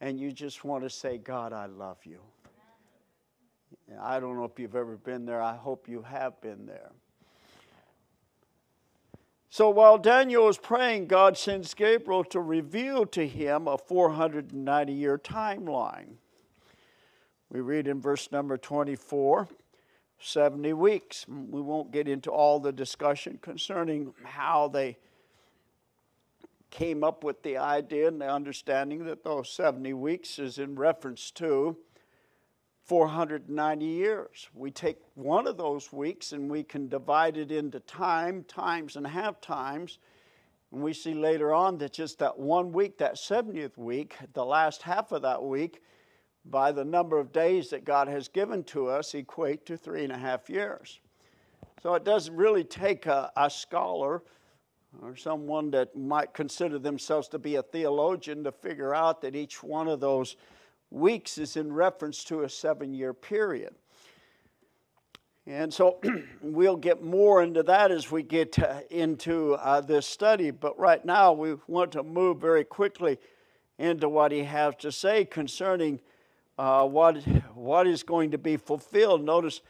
and 0.00 0.20
you 0.20 0.30
just 0.30 0.64
want 0.64 0.84
to 0.84 0.90
say, 0.90 1.18
God, 1.18 1.52
I 1.52 1.66
love 1.66 1.98
you. 2.04 2.20
I 4.00 4.20
don't 4.20 4.36
know 4.36 4.44
if 4.44 4.58
you've 4.58 4.76
ever 4.76 4.96
been 4.96 5.24
there. 5.24 5.42
I 5.42 5.56
hope 5.56 5.88
you 5.88 6.02
have 6.02 6.40
been 6.40 6.66
there. 6.66 6.90
So 9.48 9.70
while 9.70 9.98
Daniel 9.98 10.48
is 10.48 10.58
praying, 10.58 11.06
God 11.06 11.38
sends 11.38 11.74
Gabriel 11.74 12.24
to 12.24 12.40
reveal 12.40 13.06
to 13.06 13.26
him 13.26 13.68
a 13.68 13.78
490 13.78 14.92
year 14.92 15.16
timeline. 15.16 16.16
We 17.50 17.60
read 17.60 17.86
in 17.86 18.00
verse 18.00 18.32
number 18.32 18.56
24 18.56 19.48
70 20.24 20.72
weeks. 20.72 21.26
We 21.28 21.60
won't 21.60 21.92
get 21.92 22.08
into 22.08 22.30
all 22.30 22.58
the 22.58 22.72
discussion 22.72 23.38
concerning 23.42 24.14
how 24.24 24.68
they 24.68 24.96
came 26.70 27.04
up 27.04 27.22
with 27.22 27.42
the 27.42 27.56
idea 27.56 28.08
and 28.08 28.20
the 28.20 28.28
understanding 28.28 29.04
that 29.04 29.22
those 29.22 29.48
70 29.50 29.92
weeks 29.92 30.38
is 30.38 30.58
in 30.58 30.74
reference 30.74 31.30
to 31.32 31.76
490 32.84 33.84
years. 33.84 34.48
We 34.54 34.70
take 34.70 34.98
one 35.14 35.46
of 35.46 35.56
those 35.56 35.92
weeks 35.92 36.32
and 36.32 36.50
we 36.50 36.64
can 36.64 36.88
divide 36.88 37.36
it 37.36 37.52
into 37.52 37.80
time, 37.80 38.44
times, 38.44 38.96
and 38.96 39.06
half 39.06 39.40
times. 39.40 39.98
And 40.72 40.82
we 40.82 40.92
see 40.92 41.14
later 41.14 41.54
on 41.54 41.78
that 41.78 41.92
just 41.92 42.18
that 42.18 42.38
one 42.38 42.72
week, 42.72 42.98
that 42.98 43.14
70th 43.14 43.78
week, 43.78 44.16
the 44.32 44.44
last 44.44 44.82
half 44.82 45.12
of 45.12 45.22
that 45.22 45.42
week, 45.42 45.80
by 46.44 46.72
the 46.72 46.84
number 46.84 47.18
of 47.18 47.32
days 47.32 47.70
that 47.70 47.84
God 47.84 48.08
has 48.08 48.28
given 48.28 48.64
to 48.64 48.88
us, 48.88 49.14
equate 49.14 49.64
to 49.66 49.76
three 49.76 50.04
and 50.04 50.12
a 50.12 50.18
half 50.18 50.50
years. 50.50 51.00
So 51.82 51.94
it 51.94 52.04
doesn't 52.04 52.34
really 52.34 52.64
take 52.64 53.06
a, 53.06 53.30
a 53.36 53.50
scholar 53.50 54.22
or 55.02 55.16
someone 55.16 55.70
that 55.72 55.96
might 55.96 56.32
consider 56.32 56.78
themselves 56.78 57.28
to 57.28 57.38
be 57.38 57.56
a 57.56 57.62
theologian 57.62 58.44
to 58.44 58.52
figure 58.52 58.94
out 58.94 59.20
that 59.22 59.34
each 59.34 59.62
one 59.62 59.88
of 59.88 60.00
those 60.00 60.36
weeks 60.90 61.38
is 61.38 61.56
in 61.56 61.72
reference 61.72 62.24
to 62.24 62.42
a 62.42 62.48
seven 62.48 62.94
year 62.94 63.12
period. 63.12 63.74
And 65.46 65.72
so 65.72 66.00
we'll 66.40 66.76
get 66.76 67.02
more 67.02 67.42
into 67.42 67.62
that 67.64 67.90
as 67.90 68.10
we 68.10 68.22
get 68.22 68.58
uh, 68.58 68.80
into 68.90 69.54
uh, 69.54 69.80
this 69.80 70.06
study. 70.06 70.50
But 70.50 70.78
right 70.78 71.04
now, 71.04 71.32
we 71.32 71.56
want 71.66 71.92
to 71.92 72.02
move 72.02 72.40
very 72.40 72.64
quickly 72.64 73.18
into 73.78 74.08
what 74.08 74.32
he 74.32 74.44
has 74.44 74.74
to 74.76 74.90
say 74.90 75.24
concerning 75.24 76.00
uh, 76.58 76.86
what, 76.86 77.18
what 77.54 77.86
is 77.86 78.02
going 78.02 78.30
to 78.30 78.38
be 78.38 78.56
fulfilled. 78.56 79.24
Notice 79.24 79.60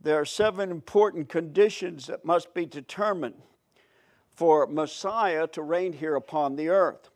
there 0.00 0.20
are 0.20 0.24
seven 0.24 0.70
important 0.70 1.28
conditions 1.28 2.06
that 2.06 2.24
must 2.24 2.54
be 2.54 2.66
determined 2.66 3.34
for 4.30 4.66
Messiah 4.66 5.46
to 5.48 5.62
reign 5.62 5.92
here 5.92 6.14
upon 6.14 6.54
the 6.54 6.68
earth. 6.68 7.10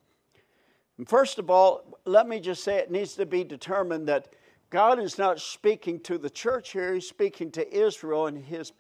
First 1.07 1.39
of 1.39 1.51
all, 1.51 1.99
let 2.05 2.29
me 2.29 2.41
just 2.41 2.63
say 2.63 2.79
it 2.79 2.91
needs 2.91 3.15
to 3.15 3.27
be 3.27 3.45
determined 3.45 4.09
that 4.09 4.35
God 4.71 4.99
is 4.99 5.19
not 5.19 5.41
speaking 5.41 6.01
to 6.01 6.19
the 6.19 6.31
church 6.31 6.73
here, 6.73 6.95
He's 6.95 7.09
speaking 7.09 7.51
to 7.53 7.75
Israel 7.75 8.27
and, 8.27 8.39
his, 8.39 8.73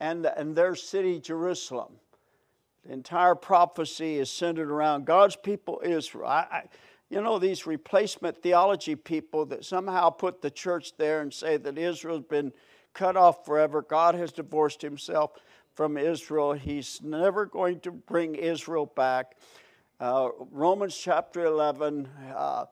and, 0.00 0.26
and 0.26 0.54
their 0.56 0.74
city, 0.74 1.20
Jerusalem. 1.20 1.92
The 2.86 2.92
entire 2.92 3.34
prophecy 3.34 4.18
is 4.18 4.30
centered 4.30 4.70
around 4.70 5.04
God's 5.04 5.36
people, 5.36 5.82
Israel. 5.84 6.28
I, 6.28 6.46
I, 6.50 6.62
you 7.10 7.22
know, 7.22 7.38
these 7.38 7.66
replacement 7.66 8.42
theology 8.42 8.94
people 8.94 9.46
that 9.46 9.64
somehow 9.64 10.10
put 10.10 10.42
the 10.42 10.50
church 10.50 10.96
there 10.96 11.22
and 11.22 11.32
say 11.32 11.56
that 11.56 11.78
Israel's 11.78 12.24
been 12.28 12.52
cut 12.92 13.16
off 13.16 13.46
forever, 13.46 13.82
God 13.82 14.14
has 14.14 14.32
divorced 14.32 14.82
Himself 14.82 15.32
from 15.74 15.96
Israel, 15.96 16.52
He's 16.52 17.00
never 17.02 17.46
going 17.46 17.80
to 17.80 17.92
bring 17.92 18.34
Israel 18.34 18.86
back. 18.86 19.36
Uh, 20.00 20.28
Romans 20.50 20.96
chapter 20.96 21.44
11 21.44 22.08
uh, 22.34 22.64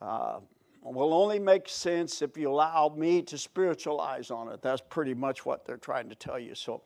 uh, 0.00 0.40
will 0.82 1.14
only 1.14 1.38
make 1.38 1.68
sense 1.68 2.22
if 2.22 2.36
you 2.36 2.50
allow 2.50 2.92
me 2.96 3.22
to 3.22 3.36
spiritualize 3.36 4.30
on 4.30 4.48
it. 4.48 4.62
That's 4.62 4.82
pretty 4.88 5.14
much 5.14 5.44
what 5.44 5.64
they're 5.64 5.76
trying 5.76 6.08
to 6.08 6.14
tell 6.14 6.38
you. 6.38 6.54
So 6.54 6.82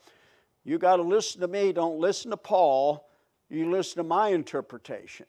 you 0.64 0.78
got 0.78 0.96
to 0.96 1.02
listen 1.02 1.40
to 1.42 1.48
me. 1.48 1.72
Don't 1.72 1.98
listen 1.98 2.30
to 2.30 2.36
Paul. 2.36 3.08
You 3.50 3.70
listen 3.70 3.96
to 3.98 4.04
my 4.04 4.28
interpretation. 4.28 5.26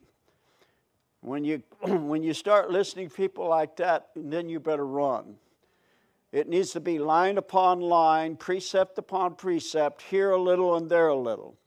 When 1.26 1.44
you, 1.44 1.64
when 1.82 2.22
you 2.22 2.36
start 2.36 2.70
listening 2.70 3.10
to 3.10 3.16
people 3.16 3.48
like 3.48 3.78
that, 3.78 4.10
then 4.16 4.48
you 4.48 4.60
better 4.60 4.86
run. 4.86 5.38
It 6.32 6.48
needs 6.48 6.72
to 6.74 6.80
be 6.80 7.00
line 7.00 7.40
upon 7.40 7.80
line, 7.80 8.36
precept 8.36 9.00
upon 9.00 9.34
precept, 9.34 10.04
here 10.04 10.30
a 10.30 10.40
little 10.40 10.76
and 10.76 10.88
there 10.88 11.08
a 11.08 11.16
little. 11.16 11.58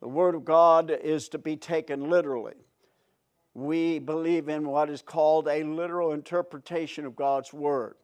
The 0.00 0.06
Word 0.06 0.36
of 0.36 0.44
God 0.44 0.92
is 0.92 1.28
to 1.30 1.38
be 1.38 1.56
taken 1.56 2.08
literally. 2.08 2.54
We 3.52 3.98
believe 3.98 4.48
in 4.48 4.68
what 4.68 4.90
is 4.90 5.02
called 5.02 5.48
a 5.48 5.64
literal 5.64 6.12
interpretation 6.12 7.04
of 7.04 7.16
God's 7.16 7.52
Word. 7.52 7.96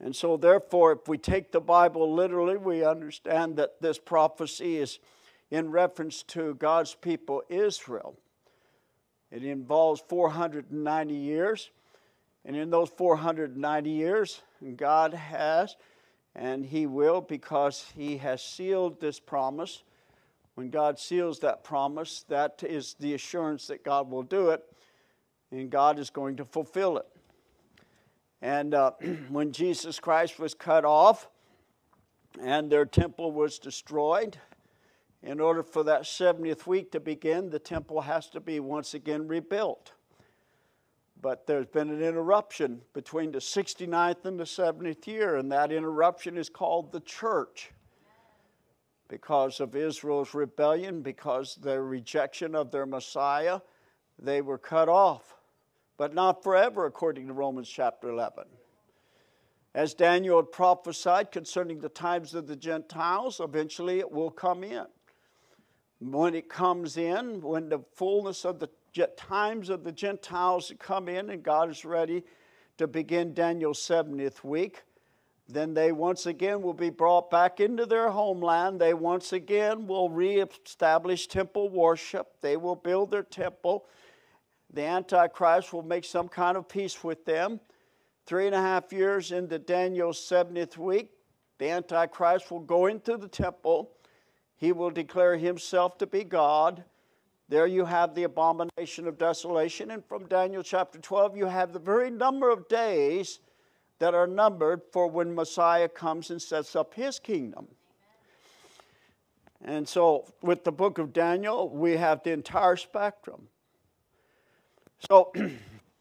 And 0.00 0.16
so, 0.16 0.38
therefore, 0.38 0.92
if 0.92 1.08
we 1.08 1.18
take 1.18 1.52
the 1.52 1.60
Bible 1.60 2.14
literally, 2.14 2.56
we 2.56 2.84
understand 2.84 3.56
that 3.56 3.82
this 3.82 3.98
prophecy 3.98 4.78
is 4.78 4.98
in 5.50 5.70
reference 5.70 6.22
to 6.24 6.54
God's 6.54 6.94
people, 6.94 7.42
Israel. 7.50 8.18
It 9.36 9.44
involves 9.44 10.02
490 10.08 11.14
years. 11.14 11.70
And 12.44 12.56
in 12.56 12.70
those 12.70 12.88
490 12.90 13.90
years, 13.90 14.40
God 14.76 15.12
has, 15.12 15.76
and 16.34 16.64
He 16.64 16.86
will, 16.86 17.20
because 17.20 17.84
He 17.94 18.16
has 18.16 18.42
sealed 18.42 19.00
this 19.00 19.20
promise 19.20 19.82
when 20.56 20.70
God 20.70 20.98
seals 20.98 21.38
that 21.40 21.64
promise, 21.64 22.24
that 22.30 22.62
is 22.66 22.96
the 22.98 23.12
assurance 23.12 23.66
that 23.66 23.84
God 23.84 24.10
will 24.10 24.22
do 24.22 24.48
it, 24.48 24.64
and 25.50 25.68
God 25.68 25.98
is 25.98 26.08
going 26.08 26.36
to 26.36 26.46
fulfill 26.46 26.96
it. 26.96 27.06
And 28.40 28.72
uh, 28.72 28.92
when 29.28 29.52
Jesus 29.52 30.00
Christ 30.00 30.38
was 30.38 30.54
cut 30.54 30.86
off 30.86 31.28
and 32.40 32.72
their 32.72 32.86
temple 32.86 33.32
was 33.32 33.58
destroyed, 33.58 34.38
in 35.22 35.40
order 35.40 35.62
for 35.62 35.82
that 35.84 36.02
70th 36.02 36.66
week 36.66 36.92
to 36.92 37.00
begin, 37.00 37.50
the 37.50 37.58
temple 37.58 38.02
has 38.02 38.28
to 38.30 38.40
be 38.40 38.60
once 38.60 38.94
again 38.94 39.26
rebuilt. 39.26 39.92
But 41.20 41.46
there's 41.46 41.66
been 41.66 41.90
an 41.90 42.02
interruption 42.02 42.82
between 42.92 43.32
the 43.32 43.38
69th 43.38 44.24
and 44.24 44.38
the 44.38 44.44
70th 44.44 45.06
year, 45.06 45.36
and 45.36 45.50
that 45.50 45.72
interruption 45.72 46.36
is 46.36 46.48
called 46.48 46.92
the 46.92 47.00
church 47.00 47.72
because 49.08 49.60
of 49.60 49.74
Israel's 49.74 50.34
rebellion, 50.34 51.00
because 51.00 51.56
their 51.56 51.82
rejection 51.82 52.54
of 52.54 52.70
their 52.70 52.86
Messiah, 52.86 53.60
they 54.18 54.40
were 54.40 54.58
cut 54.58 54.88
off, 54.88 55.36
but 55.96 56.14
not 56.14 56.42
forever, 56.42 56.86
according 56.86 57.28
to 57.28 57.32
Romans 57.32 57.68
chapter 57.68 58.08
11. 58.10 58.44
As 59.74 59.94
Daniel 59.94 60.38
had 60.38 60.52
prophesied 60.52 61.30
concerning 61.30 61.80
the 61.80 61.88
times 61.88 62.34
of 62.34 62.46
the 62.46 62.56
Gentiles, 62.56 63.40
eventually 63.40 63.98
it 63.98 64.10
will 64.10 64.30
come 64.30 64.64
in. 64.64 64.86
When 65.98 66.34
it 66.34 66.48
comes 66.48 66.96
in, 66.96 67.40
when 67.40 67.68
the 67.68 67.80
fullness 67.94 68.44
of 68.44 68.58
the 68.58 68.68
times 69.16 69.70
of 69.70 69.84
the 69.84 69.92
Gentiles 69.92 70.72
come 70.78 71.08
in, 71.08 71.30
and 71.30 71.42
God 71.42 71.70
is 71.70 71.84
ready 71.84 72.24
to 72.78 72.86
begin 72.86 73.34
Daniel's 73.34 73.80
70th 73.80 74.44
week. 74.44 74.82
Then 75.48 75.74
they 75.74 75.92
once 75.92 76.26
again 76.26 76.60
will 76.60 76.74
be 76.74 76.90
brought 76.90 77.30
back 77.30 77.60
into 77.60 77.86
their 77.86 78.10
homeland. 78.10 78.80
They 78.80 78.94
once 78.94 79.32
again 79.32 79.86
will 79.86 80.10
reestablish 80.10 81.28
temple 81.28 81.68
worship. 81.68 82.40
They 82.40 82.56
will 82.56 82.74
build 82.74 83.10
their 83.10 83.22
temple. 83.22 83.86
The 84.72 84.82
Antichrist 84.82 85.72
will 85.72 85.84
make 85.84 86.04
some 86.04 86.28
kind 86.28 86.56
of 86.56 86.68
peace 86.68 87.04
with 87.04 87.24
them. 87.24 87.60
Three 88.26 88.46
and 88.46 88.54
a 88.56 88.60
half 88.60 88.92
years 88.92 89.30
into 89.30 89.58
Daniel's 89.58 90.18
70th 90.18 90.76
week, 90.76 91.10
the 91.58 91.70
Antichrist 91.70 92.50
will 92.50 92.60
go 92.60 92.86
into 92.86 93.16
the 93.16 93.28
temple. 93.28 93.92
He 94.56 94.72
will 94.72 94.90
declare 94.90 95.36
himself 95.36 95.98
to 95.98 96.06
be 96.06 96.24
God. 96.24 96.84
There 97.48 97.66
you 97.66 97.84
have 97.84 98.14
the 98.14 98.24
abomination 98.24 99.06
of 99.06 99.18
desolation. 99.18 99.90
And 99.90 100.04
from 100.04 100.26
Daniel 100.26 100.62
chapter 100.62 100.98
12, 100.98 101.36
you 101.36 101.46
have 101.46 101.72
the 101.72 101.78
very 101.78 102.10
number 102.10 102.50
of 102.50 102.66
days 102.68 103.40
that 103.98 104.14
are 104.14 104.26
numbered 104.26 104.82
for 104.92 105.08
when 105.08 105.34
Messiah 105.34 105.88
comes 105.88 106.30
and 106.30 106.40
sets 106.40 106.74
up 106.74 106.94
his 106.94 107.18
kingdom. 107.18 107.68
And 109.64 109.88
so, 109.88 110.26
with 110.42 110.64
the 110.64 110.72
book 110.72 110.98
of 110.98 111.12
Daniel, 111.12 111.68
we 111.68 111.96
have 111.96 112.22
the 112.22 112.32
entire 112.32 112.76
spectrum. 112.76 113.48
So, 115.08 115.32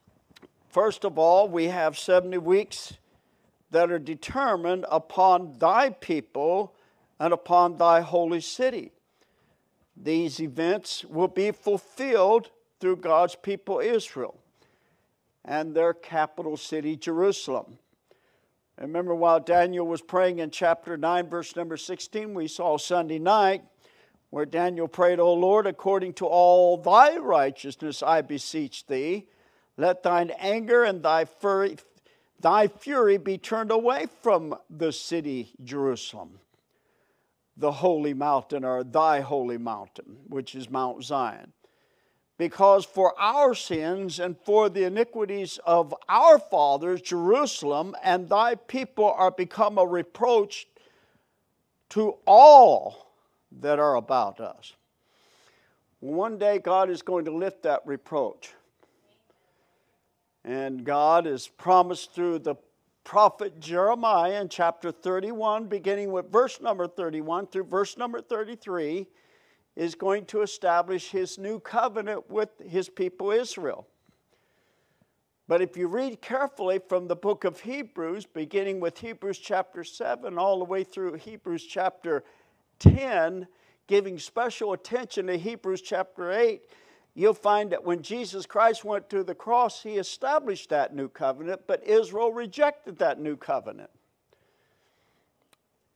first 0.70 1.06
of 1.06 1.18
all, 1.18 1.48
we 1.48 1.66
have 1.66 1.98
70 1.98 2.38
weeks 2.40 2.94
that 3.72 3.92
are 3.92 4.00
determined 4.00 4.86
upon 4.90 5.58
thy 5.58 5.90
people 5.90 6.76
and 7.20 7.34
upon 7.34 7.78
thy 7.78 8.02
holy 8.02 8.42
city. 8.42 8.92
These 9.96 10.42
events 10.42 11.06
will 11.06 11.28
be 11.28 11.52
fulfilled 11.52 12.50
through 12.80 12.98
God's 12.98 13.36
people 13.36 13.80
Israel 13.80 14.38
and 15.46 15.74
their 15.74 15.94
capital 15.94 16.58
city, 16.58 16.96
Jerusalem. 16.96 17.78
Remember, 18.80 19.16
while 19.16 19.40
Daniel 19.40 19.88
was 19.88 20.02
praying 20.02 20.40
in 20.40 20.50
chapter 20.50 20.98
9, 20.98 21.30
verse 21.30 21.56
number 21.56 21.78
16, 21.78 22.34
we 22.34 22.48
saw 22.48 22.78
Sunday 22.78 23.20
night 23.20 23.64
where 24.32 24.46
Daniel 24.46 24.90
prayed, 24.90 25.20
O 25.20 25.34
Lord, 25.34 25.66
according 25.66 26.14
to 26.16 26.26
all 26.26 26.76
thy 26.76 27.16
righteousness 27.16 28.04
I 28.04 28.22
beseech 28.22 28.86
thee, 28.88 29.28
let 29.78 30.04
thine 30.04 30.32
anger 30.38 30.84
and 30.84 31.02
thy 31.02 31.24
fury, 31.24 31.78
thy 32.42 32.68
fury 32.68 33.18
be 33.18 33.38
turned 33.38 33.72
away 33.72 34.08
from 34.22 34.56
the 34.70 34.92
city 34.92 35.54
Jerusalem 35.64 36.40
the 37.58 37.72
holy 37.72 38.14
mountain 38.14 38.66
or 38.66 38.84
thy 38.84 39.22
holy 39.22 39.58
mountain, 39.58 40.18
which 40.28 40.56
is 40.56 40.70
Mount 40.70 41.04
Zion. 41.04 41.54
Because 42.38 42.84
for 42.84 43.18
our 43.18 43.56
sins 43.56 44.20
and 44.20 44.38
for 44.38 44.68
the 44.70 44.84
iniquities 44.84 45.58
of 45.66 45.96
our 46.10 46.38
fathers, 46.38 47.02
Jerusalem 47.02 47.96
and 48.04 48.28
thy 48.28 48.56
people 48.56 49.10
are 49.10 49.32
become 49.32 49.78
a 49.78 49.86
reproach 49.86 50.68
to 51.90 52.16
all 52.28 53.14
that 53.62 53.80
are 53.80 53.96
about 53.96 54.42
us. 54.42 54.74
One 56.02 56.38
day 56.38 56.60
God 56.60 56.90
is 56.90 57.02
going 57.02 57.26
to 57.26 57.32
lift 57.32 57.64
that 57.64 57.82
reproach. 57.86 58.52
And 60.44 60.84
God 60.84 61.26
has 61.26 61.48
promised 61.48 62.14
through 62.14 62.40
the 62.40 62.56
prophet 63.06 63.60
Jeremiah 63.60 64.42
in 64.42 64.50
chapter 64.50 64.92
31, 64.92 65.68
beginning 65.68 66.12
with 66.12 66.32
verse 66.32 66.60
number 66.60 66.88
31 66.88 67.48
through 67.48 67.66
verse 67.66 67.98
number 67.98 68.20
33, 68.20 69.08
is 69.76 69.96
going 69.96 70.26
to 70.26 70.42
establish 70.42 71.12
his 71.12 71.38
new 71.38 71.60
covenant 71.60 72.30
with 72.30 72.50
his 72.68 72.90
people 72.90 73.32
Israel. 73.32 73.88
But 75.48 75.62
if 75.62 75.78
you 75.78 75.88
read 75.88 76.22
carefully 76.22 76.80
from 76.90 77.08
the 77.08 77.16
book 77.16 77.44
of 77.44 77.60
Hebrews, 77.60 78.26
beginning 78.26 78.80
with 78.80 78.98
Hebrews 78.98 79.38
chapter 79.38 79.84
7 79.84 80.40
all 80.40 80.58
the 80.58 80.66
way 80.66 80.84
through 80.84 81.14
Hebrews 81.14 81.64
chapter 81.64 82.24
10, 82.80 83.48
giving 83.86 84.18
special 84.18 84.74
attention 84.74 85.28
to 85.28 85.38
Hebrews 85.38 85.82
chapter 85.84 86.32
8, 86.32 86.64
you'll 87.16 87.34
find 87.34 87.72
that 87.72 87.84
when 87.84 88.04
Jesus 88.04 88.46
Christ 88.46 88.84
went 88.86 89.10
to 89.10 89.24
the 89.24 89.34
cross, 89.34 89.82
he 89.82 89.94
established 89.94 90.70
that 90.70 90.94
new 90.94 91.08
covenant, 91.08 91.62
but 91.66 91.84
Israel 91.84 92.32
rejected 92.32 93.00
that 93.00 93.20
new 93.20 93.36
covenant. 93.36 93.90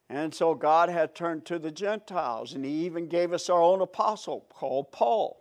And 0.10 0.34
so 0.34 0.56
God 0.56 0.90
had 0.90 1.14
turned 1.14 1.46
to 1.46 1.60
the 1.60 1.70
Gentiles, 1.70 2.54
and 2.54 2.66
He 2.66 2.72
even 2.86 3.08
gave 3.08 3.32
us 3.32 3.48
our 3.50 3.62
own 3.62 3.82
apostle 3.82 4.46
called 4.50 4.92
Paul. 4.92 5.40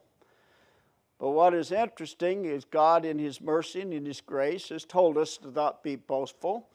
But 1.19 1.31
what 1.31 1.55
is 1.55 1.73
interesting 1.73 2.45
is 2.45 2.64
God, 2.64 3.07
in 3.07 3.19
His 3.19 3.41
mercy 3.41 3.81
and 3.81 3.95
in 3.95 4.05
His 4.05 4.21
grace, 4.21 4.69
has 4.69 4.85
told 4.85 5.17
us 5.17 5.38
to 5.38 5.51
not 5.51 5.83
be 5.83 5.97
boastful. 5.97 6.69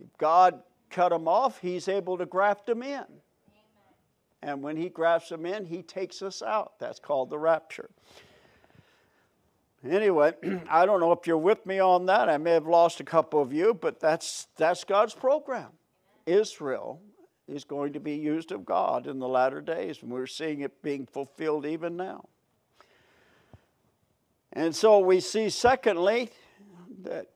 If 0.00 0.16
God 0.16 0.62
cut 0.90 1.08
them 1.08 1.26
off, 1.26 1.58
He's 1.58 1.88
able 1.88 2.16
to 2.18 2.26
graft 2.26 2.66
them 2.66 2.84
in. 2.84 3.04
And 4.44 4.62
when 4.62 4.76
he 4.76 4.90
grafts 4.90 5.30
them 5.30 5.46
in, 5.46 5.64
he 5.64 5.82
takes 5.82 6.20
us 6.20 6.42
out. 6.42 6.78
That's 6.78 7.00
called 7.00 7.30
the 7.30 7.38
rapture. 7.38 7.88
Anyway, 9.88 10.34
I 10.68 10.84
don't 10.84 11.00
know 11.00 11.12
if 11.12 11.26
you're 11.26 11.38
with 11.38 11.64
me 11.64 11.78
on 11.78 12.04
that. 12.06 12.28
I 12.28 12.36
may 12.36 12.50
have 12.50 12.66
lost 12.66 13.00
a 13.00 13.04
couple 13.04 13.40
of 13.40 13.54
you, 13.54 13.72
but 13.72 14.00
that's, 14.00 14.48
that's 14.56 14.84
God's 14.84 15.14
program. 15.14 15.70
Israel 16.26 17.00
is 17.48 17.64
going 17.64 17.94
to 17.94 18.00
be 18.00 18.16
used 18.16 18.52
of 18.52 18.66
God 18.66 19.06
in 19.06 19.18
the 19.18 19.28
latter 19.28 19.62
days, 19.62 20.00
and 20.02 20.10
we're 20.10 20.26
seeing 20.26 20.60
it 20.60 20.82
being 20.82 21.06
fulfilled 21.06 21.64
even 21.64 21.96
now. 21.96 22.26
And 24.52 24.76
so 24.76 24.98
we 24.98 25.20
see, 25.20 25.48
secondly, 25.48 26.30
that 27.02 27.28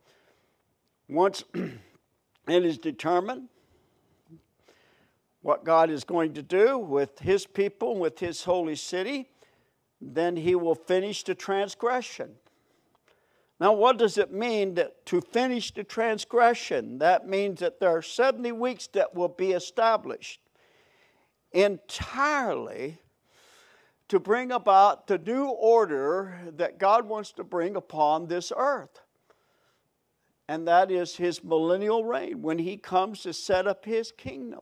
once 1.09 1.42
it 1.55 2.64
is 2.64 2.77
determined 2.77 3.49
what 5.42 5.64
God 5.64 5.90
is 5.90 6.05
going 6.05 6.35
to 6.35 6.42
do 6.42 6.79
with 6.79 7.18
His 7.20 7.46
people, 7.46 7.98
with 7.98 8.18
His 8.18 8.44
holy 8.44 8.77
city, 8.77 9.29
then 10.01 10.37
He 10.37 10.55
will 10.55 10.74
finish 10.74 11.22
the 11.22 11.35
transgression. 11.35 12.35
Now, 13.61 13.72
what 13.72 13.98
does 13.98 14.18
it 14.18 14.33
mean 14.33 14.74
that 14.74 15.05
to 15.07 15.20
finish 15.20 15.72
the 15.72 15.83
transgression? 15.83 16.98
That 16.98 17.27
means 17.27 17.61
that 17.61 17.81
there 17.81 17.90
are 17.90 18.03
70 18.03 18.53
weeks 18.53 18.87
that 18.88 19.14
will 19.14 19.29
be 19.29 19.53
established 19.53 20.40
entirely 21.53 22.98
to 24.09 24.20
bring 24.20 24.53
about 24.53 25.07
the 25.07 25.18
new 25.18 25.46
order 25.46 26.38
that 26.57 26.79
God 26.79 27.09
wants 27.09 27.33
to 27.33 27.44
bring 27.44 27.77
upon 27.77 28.27
this 28.27 28.53
earth. 28.57 29.01
And 30.48 30.66
that 30.66 30.90
is 30.90 31.16
his 31.16 31.44
millennial 31.44 32.05
reign 32.05 32.40
when 32.40 32.59
he 32.59 32.79
comes 32.79 33.22
to 33.22 33.35
set 33.35 33.66
up 33.66 33.85
his 33.85 34.12
kingdom. 34.12 34.61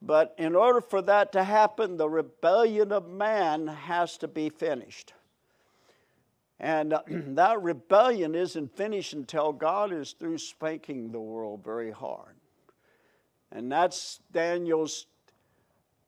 But 0.00 0.34
in 0.38 0.54
order 0.54 0.80
for 0.80 1.02
that 1.02 1.32
to 1.32 1.42
happen, 1.42 1.96
the 1.96 2.08
rebellion 2.08 2.92
of 2.92 3.08
man 3.08 3.66
has 3.66 4.16
to 4.18 4.28
be 4.28 4.48
finished. 4.48 5.12
And 6.60 6.92
uh, 6.92 7.02
that 7.08 7.62
rebellion 7.62 8.34
isn't 8.34 8.76
finished 8.76 9.12
until 9.12 9.52
God 9.52 9.92
is 9.92 10.12
through 10.12 10.38
spanking 10.38 11.10
the 11.10 11.20
world 11.20 11.64
very 11.64 11.90
hard. 11.90 12.36
And 13.50 13.72
that's 13.72 14.20
Daniel's 14.32 15.06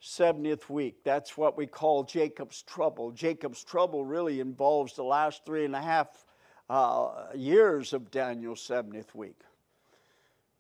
70th 0.03 0.69
week. 0.69 1.03
That's 1.05 1.37
what 1.37 1.57
we 1.57 1.67
call 1.67 2.05
Jacob's 2.05 2.63
trouble. 2.63 3.11
Jacob's 3.11 3.65
trouble 3.65 4.05
really 4.05 4.41
involves 4.41 4.95
the 4.95 5.05
last 5.05 5.45
three 5.45 5.65
and 5.65 5.75
a 5.75 5.81
half 5.81 6.25
uh, 6.69 7.27
years 7.35 7.93
of 7.93 8.11
Daniel's 8.11 8.67
70th 8.67 9.15
week. 9.15 9.41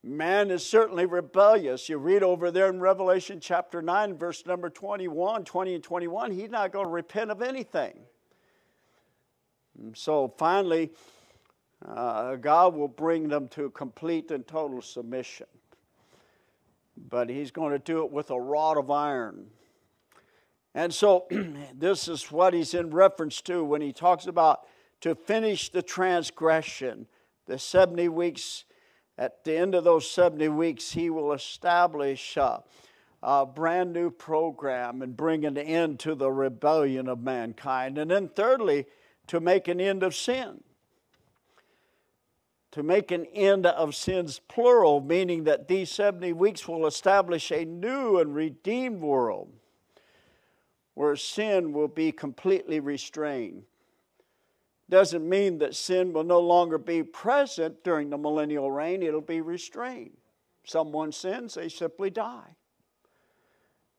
Man 0.02 0.50
is 0.50 0.64
certainly 0.64 1.04
rebellious. 1.04 1.88
You 1.88 1.98
read 1.98 2.22
over 2.22 2.50
there 2.50 2.70
in 2.70 2.80
Revelation 2.80 3.38
chapter 3.38 3.82
9, 3.82 4.16
verse 4.16 4.46
number 4.46 4.70
21, 4.70 5.44
20 5.44 5.74
and 5.74 5.84
21, 5.84 6.30
he's 6.32 6.50
not 6.50 6.72
going 6.72 6.86
to 6.86 6.90
repent 6.90 7.30
of 7.30 7.42
anything. 7.42 7.98
And 9.78 9.94
so 9.94 10.32
finally, 10.38 10.90
uh, 11.86 12.36
God 12.36 12.74
will 12.74 12.88
bring 12.88 13.28
them 13.28 13.48
to 13.48 13.68
complete 13.70 14.30
and 14.30 14.46
total 14.46 14.80
submission. 14.80 15.46
But 17.08 17.28
he's 17.28 17.50
going 17.50 17.72
to 17.72 17.78
do 17.78 18.04
it 18.04 18.10
with 18.10 18.30
a 18.30 18.40
rod 18.40 18.78
of 18.78 18.90
iron. 18.90 19.46
And 20.74 20.94
so, 20.94 21.26
this 21.74 22.08
is 22.08 22.30
what 22.32 22.54
he's 22.54 22.72
in 22.72 22.90
reference 22.90 23.42
to 23.42 23.62
when 23.64 23.82
he 23.82 23.92
talks 23.92 24.26
about 24.26 24.66
to 25.02 25.14
finish 25.14 25.70
the 25.70 25.82
transgression, 25.82 27.06
the 27.46 27.58
70 27.58 28.08
weeks 28.08 28.64
at 29.20 29.44
the 29.44 29.54
end 29.54 29.74
of 29.74 29.84
those 29.84 30.10
70 30.10 30.48
weeks, 30.48 30.92
he 30.92 31.10
will 31.10 31.34
establish 31.34 32.38
a 33.22 33.46
brand 33.46 33.92
new 33.92 34.10
program 34.10 35.02
and 35.02 35.14
bring 35.14 35.44
an 35.44 35.58
end 35.58 36.00
to 36.00 36.14
the 36.14 36.32
rebellion 36.32 37.06
of 37.06 37.20
mankind. 37.20 37.98
And 37.98 38.10
then, 38.10 38.28
thirdly, 38.28 38.86
to 39.26 39.38
make 39.38 39.68
an 39.68 39.78
end 39.78 40.02
of 40.02 40.16
sin. 40.16 40.62
To 42.72 42.82
make 42.82 43.10
an 43.10 43.26
end 43.26 43.66
of 43.66 43.94
sins, 43.94 44.40
plural, 44.48 45.02
meaning 45.02 45.44
that 45.44 45.68
these 45.68 45.90
70 45.90 46.32
weeks 46.32 46.66
will 46.66 46.86
establish 46.86 47.50
a 47.50 47.66
new 47.66 48.18
and 48.18 48.34
redeemed 48.34 49.02
world 49.02 49.52
where 50.94 51.14
sin 51.14 51.74
will 51.74 51.88
be 51.88 52.10
completely 52.10 52.80
restrained. 52.80 53.64
Doesn't 54.90 55.26
mean 55.26 55.58
that 55.58 55.76
sin 55.76 56.12
will 56.12 56.24
no 56.24 56.40
longer 56.40 56.76
be 56.76 57.04
present 57.04 57.84
during 57.84 58.10
the 58.10 58.18
millennial 58.18 58.70
reign, 58.70 59.02
it'll 59.02 59.20
be 59.20 59.40
restrained. 59.40 60.16
Someone 60.64 61.12
sins, 61.12 61.54
they 61.54 61.68
simply 61.68 62.10
die. 62.10 62.56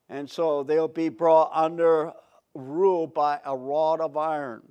And 0.10 0.30
so 0.30 0.63
they'll 0.63 0.89
be 0.89 1.08
brought 1.08 1.49
under 1.54 2.12
rule 2.54 3.08
by 3.08 3.39
a 3.45 3.56
rod 3.56 4.01
of 4.01 4.17
iron. 4.17 4.62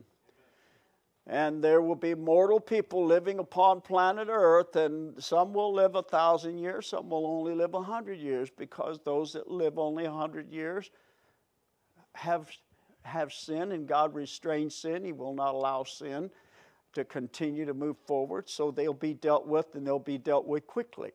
And 1.26 1.64
there 1.64 1.80
will 1.80 1.96
be 1.96 2.14
mortal 2.14 2.60
people 2.60 3.06
living 3.06 3.38
upon 3.38 3.80
planet 3.80 4.28
Earth, 4.30 4.76
and 4.76 5.22
some 5.22 5.54
will 5.54 5.72
live 5.72 5.94
a 5.94 6.02
thousand 6.02 6.58
years, 6.58 6.88
some 6.88 7.08
will 7.08 7.26
only 7.26 7.54
live 7.54 7.72
a 7.72 7.82
hundred 7.82 8.18
years, 8.18 8.50
because 8.50 8.98
those 9.04 9.32
that 9.32 9.50
live 9.50 9.78
only 9.78 10.04
a 10.04 10.12
hundred 10.12 10.50
years 10.50 10.90
have, 12.14 12.50
have 13.02 13.32
sin, 13.32 13.72
and 13.72 13.86
God 13.86 14.14
restrains 14.14 14.74
sin. 14.74 15.04
He 15.04 15.12
will 15.12 15.34
not 15.34 15.54
allow 15.54 15.84
sin 15.84 16.30
to 16.92 17.04
continue 17.04 17.64
to 17.64 17.74
move 17.74 17.96
forward, 18.06 18.48
so 18.48 18.70
they'll 18.70 18.92
be 18.92 19.14
dealt 19.14 19.46
with, 19.46 19.74
and 19.74 19.86
they'll 19.86 19.98
be 19.98 20.18
dealt 20.18 20.46
with 20.46 20.66
quickly. 20.66 21.12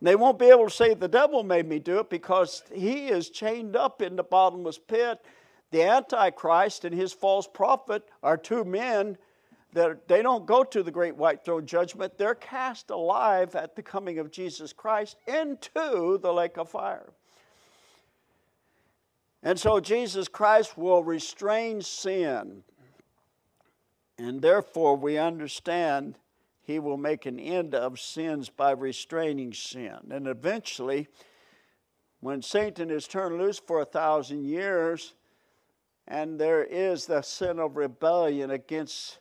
And 0.00 0.08
they 0.08 0.16
won't 0.16 0.38
be 0.38 0.46
able 0.46 0.68
to 0.68 0.74
say, 0.74 0.94
The 0.94 1.08
devil 1.08 1.42
made 1.42 1.68
me 1.68 1.78
do 1.78 1.98
it, 1.98 2.10
because 2.10 2.62
he 2.72 3.08
is 3.08 3.30
chained 3.30 3.76
up 3.76 4.02
in 4.02 4.16
the 4.16 4.24
bottomless 4.24 4.78
pit 4.78 5.24
the 5.74 5.82
Antichrist 5.82 6.84
and 6.84 6.94
his 6.94 7.12
false 7.12 7.48
prophet 7.48 8.08
are 8.22 8.36
two 8.36 8.64
men 8.64 9.18
that 9.72 10.06
they 10.06 10.22
don't 10.22 10.46
go 10.46 10.62
to 10.62 10.84
the 10.84 10.90
great 10.92 11.16
white 11.16 11.44
throne 11.44 11.66
judgment. 11.66 12.16
They're 12.16 12.36
cast 12.36 12.90
alive 12.90 13.56
at 13.56 13.74
the 13.74 13.82
coming 13.82 14.20
of 14.20 14.30
Jesus 14.30 14.72
Christ 14.72 15.16
into 15.26 16.18
the 16.18 16.32
lake 16.32 16.58
of 16.58 16.70
fire. 16.70 17.12
And 19.44 19.60
so 19.60 19.78
Jesus 19.78 20.26
Christ 20.26 20.78
will 20.78 21.04
restrain 21.04 21.82
sin. 21.82 22.64
And 24.16 24.40
therefore, 24.40 24.96
we 24.96 25.18
understand 25.18 26.18
he 26.62 26.78
will 26.78 26.96
make 26.96 27.26
an 27.26 27.38
end 27.38 27.74
of 27.74 28.00
sins 28.00 28.48
by 28.48 28.70
restraining 28.70 29.52
sin. 29.52 29.98
And 30.10 30.26
eventually, 30.26 31.08
when 32.20 32.40
Satan 32.40 32.90
is 32.90 33.06
turned 33.06 33.36
loose 33.36 33.58
for 33.58 33.82
a 33.82 33.84
thousand 33.84 34.44
years, 34.44 35.12
and 36.08 36.40
there 36.40 36.64
is 36.64 37.04
the 37.04 37.20
sin 37.20 37.58
of 37.58 37.76
rebellion 37.76 38.50
against 38.50 39.18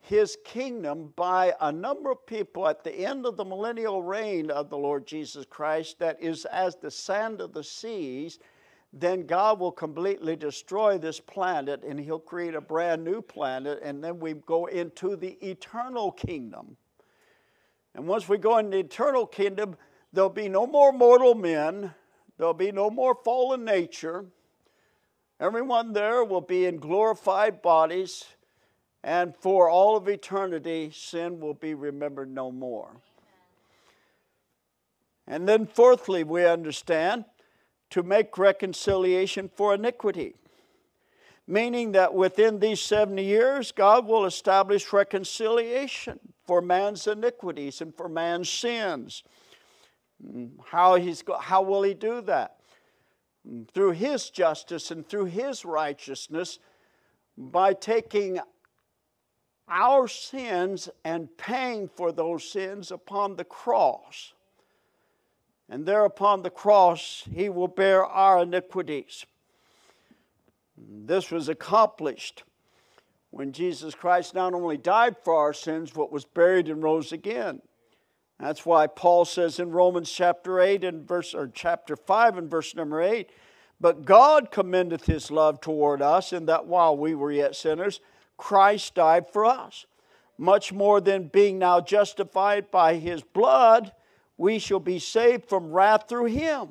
his 0.00 0.38
kingdom 0.44 1.12
by 1.14 1.54
a 1.60 1.70
number 1.70 2.10
of 2.10 2.26
people 2.26 2.66
at 2.66 2.82
the 2.82 2.94
end 2.94 3.26
of 3.26 3.36
the 3.36 3.44
millennial 3.44 4.02
reign 4.02 4.50
of 4.50 4.70
the 4.70 4.78
Lord 4.78 5.06
Jesus 5.06 5.44
Christ 5.44 5.98
that 5.98 6.20
is 6.22 6.46
as 6.46 6.76
the 6.76 6.90
sand 6.90 7.42
of 7.42 7.52
the 7.52 7.62
seas, 7.62 8.38
then 8.92 9.26
God 9.26 9.58
will 9.58 9.72
completely 9.72 10.36
destroy 10.36 10.98
this 10.98 11.18
planet 11.18 11.82
and 11.82 11.98
he'll 11.98 12.18
create 12.18 12.54
a 12.54 12.60
brand 12.60 13.02
new 13.02 13.22
planet, 13.22 13.80
and 13.82 14.04
then 14.04 14.20
we 14.20 14.34
go 14.34 14.66
into 14.66 15.16
the 15.16 15.38
eternal 15.40 16.12
kingdom. 16.12 16.76
And 17.94 18.06
once 18.06 18.28
we 18.28 18.38
go 18.38 18.58
into 18.58 18.70
the 18.70 18.80
eternal 18.80 19.26
kingdom, 19.26 19.76
there'll 20.12 20.30
be 20.30 20.48
no 20.48 20.66
more 20.66 20.92
mortal 20.92 21.34
men, 21.34 21.94
there'll 22.36 22.52
be 22.52 22.72
no 22.72 22.90
more 22.90 23.14
fallen 23.24 23.64
nature. 23.64 24.26
Everyone 25.40 25.92
there 25.92 26.22
will 26.22 26.40
be 26.40 26.66
in 26.66 26.76
glorified 26.76 27.62
bodies, 27.62 28.24
and 29.02 29.34
for 29.34 29.68
all 29.68 29.96
of 29.96 30.06
eternity, 30.06 30.90
sin 30.94 31.40
will 31.40 31.54
be 31.54 31.74
remembered 31.74 32.32
no 32.32 32.52
more. 32.52 32.96
And 35.26 35.48
then, 35.48 35.66
fourthly, 35.66 36.24
we 36.24 36.44
understand 36.46 37.24
to 37.92 38.02
make 38.02 38.36
reconciliation 38.36 39.50
for 39.54 39.74
iniquity, 39.74 40.34
meaning 41.46 41.92
that 41.92 42.12
within 42.12 42.58
these 42.58 42.80
70 42.80 43.22
years, 43.22 43.72
God 43.72 44.06
will 44.06 44.26
establish 44.26 44.92
reconciliation 44.92 46.18
for 46.46 46.60
man's 46.60 47.06
iniquities 47.06 47.80
and 47.80 47.94
for 47.94 48.08
man's 48.08 48.50
sins. 48.50 49.22
How, 50.66 50.96
he's, 50.96 51.24
how 51.40 51.62
will 51.62 51.82
he 51.82 51.94
do 51.94 52.20
that? 52.22 52.56
through 53.72 53.92
His 53.92 54.30
justice 54.30 54.90
and 54.90 55.06
through 55.06 55.26
His 55.26 55.64
righteousness 55.64 56.58
by 57.36 57.72
taking 57.72 58.40
our 59.68 60.06
sins 60.08 60.88
and 61.04 61.34
paying 61.36 61.88
for 61.88 62.12
those 62.12 62.44
sins 62.44 62.90
upon 62.90 63.36
the 63.36 63.44
cross. 63.44 64.34
And 65.72 65.86
there 65.86 66.04
upon 66.04 66.42
the 66.42 66.50
cross, 66.50 67.26
He 67.32 67.48
will 67.48 67.66
bear 67.66 68.04
our 68.04 68.42
iniquities. 68.42 69.24
This 70.76 71.30
was 71.30 71.48
accomplished 71.48 72.42
when 73.30 73.52
Jesus 73.52 73.94
Christ 73.94 74.34
not 74.34 74.52
only 74.52 74.76
died 74.76 75.16
for 75.24 75.34
our 75.34 75.54
sins, 75.54 75.90
but 75.90 76.12
was 76.12 76.26
buried 76.26 76.68
and 76.68 76.82
rose 76.82 77.10
again. 77.10 77.62
That's 78.38 78.66
why 78.66 78.86
Paul 78.86 79.24
says 79.24 79.58
in 79.58 79.70
Romans 79.70 80.12
chapter 80.12 80.60
8 80.60 80.84
and 80.84 81.08
verse 81.08 81.32
or 81.32 81.48
chapter 81.48 81.96
5 81.96 82.36
and 82.36 82.50
verse 82.50 82.74
number 82.74 83.00
8, 83.00 83.30
but 83.80 84.04
God 84.04 84.50
commendeth 84.50 85.06
his 85.06 85.30
love 85.30 85.62
toward 85.62 86.02
us 86.02 86.34
in 86.34 86.44
that 86.44 86.66
while 86.66 86.94
we 86.94 87.14
were 87.14 87.32
yet 87.32 87.56
sinners, 87.56 88.00
Christ 88.36 88.94
died 88.94 89.24
for 89.32 89.46
us. 89.46 89.86
Much 90.36 90.70
more 90.70 91.00
than 91.00 91.28
being 91.28 91.58
now 91.58 91.80
justified 91.80 92.70
by 92.70 92.96
his 92.96 93.22
blood, 93.22 93.92
we 94.42 94.58
shall 94.58 94.80
be 94.80 94.98
saved 94.98 95.48
from 95.48 95.70
wrath 95.70 96.08
through 96.08 96.24
him. 96.24 96.68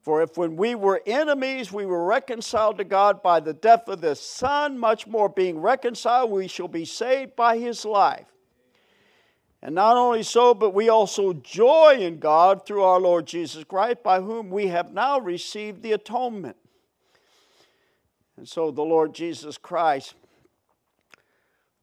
For 0.00 0.20
if 0.20 0.36
when 0.36 0.56
we 0.56 0.74
were 0.74 1.00
enemies, 1.06 1.72
we 1.72 1.86
were 1.86 2.04
reconciled 2.04 2.78
to 2.78 2.84
God 2.84 3.22
by 3.22 3.38
the 3.38 3.52
death 3.52 3.86
of 3.86 4.00
the 4.00 4.16
Son, 4.16 4.76
much 4.76 5.06
more 5.06 5.28
being 5.28 5.60
reconciled, 5.60 6.32
we 6.32 6.48
shall 6.48 6.66
be 6.66 6.84
saved 6.84 7.36
by 7.36 7.56
his 7.56 7.84
life. 7.84 8.26
And 9.62 9.76
not 9.76 9.96
only 9.96 10.24
so, 10.24 10.54
but 10.54 10.74
we 10.74 10.88
also 10.88 11.34
joy 11.34 11.98
in 12.00 12.18
God 12.18 12.66
through 12.66 12.82
our 12.82 12.98
Lord 12.98 13.26
Jesus 13.26 13.62
Christ, 13.62 14.02
by 14.02 14.20
whom 14.20 14.50
we 14.50 14.66
have 14.66 14.92
now 14.92 15.20
received 15.20 15.82
the 15.82 15.92
atonement. 15.92 16.56
And 18.36 18.48
so 18.48 18.72
the 18.72 18.82
Lord 18.82 19.14
Jesus 19.14 19.56
Christ, 19.56 20.16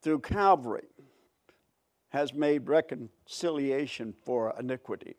through 0.01 0.19
Calvary, 0.19 0.88
has 2.09 2.33
made 2.33 2.67
reconciliation 2.67 4.13
for 4.25 4.53
iniquity. 4.59 5.15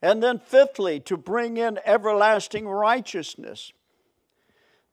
And 0.00 0.22
then, 0.22 0.38
fifthly, 0.38 1.00
to 1.00 1.16
bring 1.16 1.56
in 1.56 1.80
everlasting 1.84 2.68
righteousness. 2.68 3.72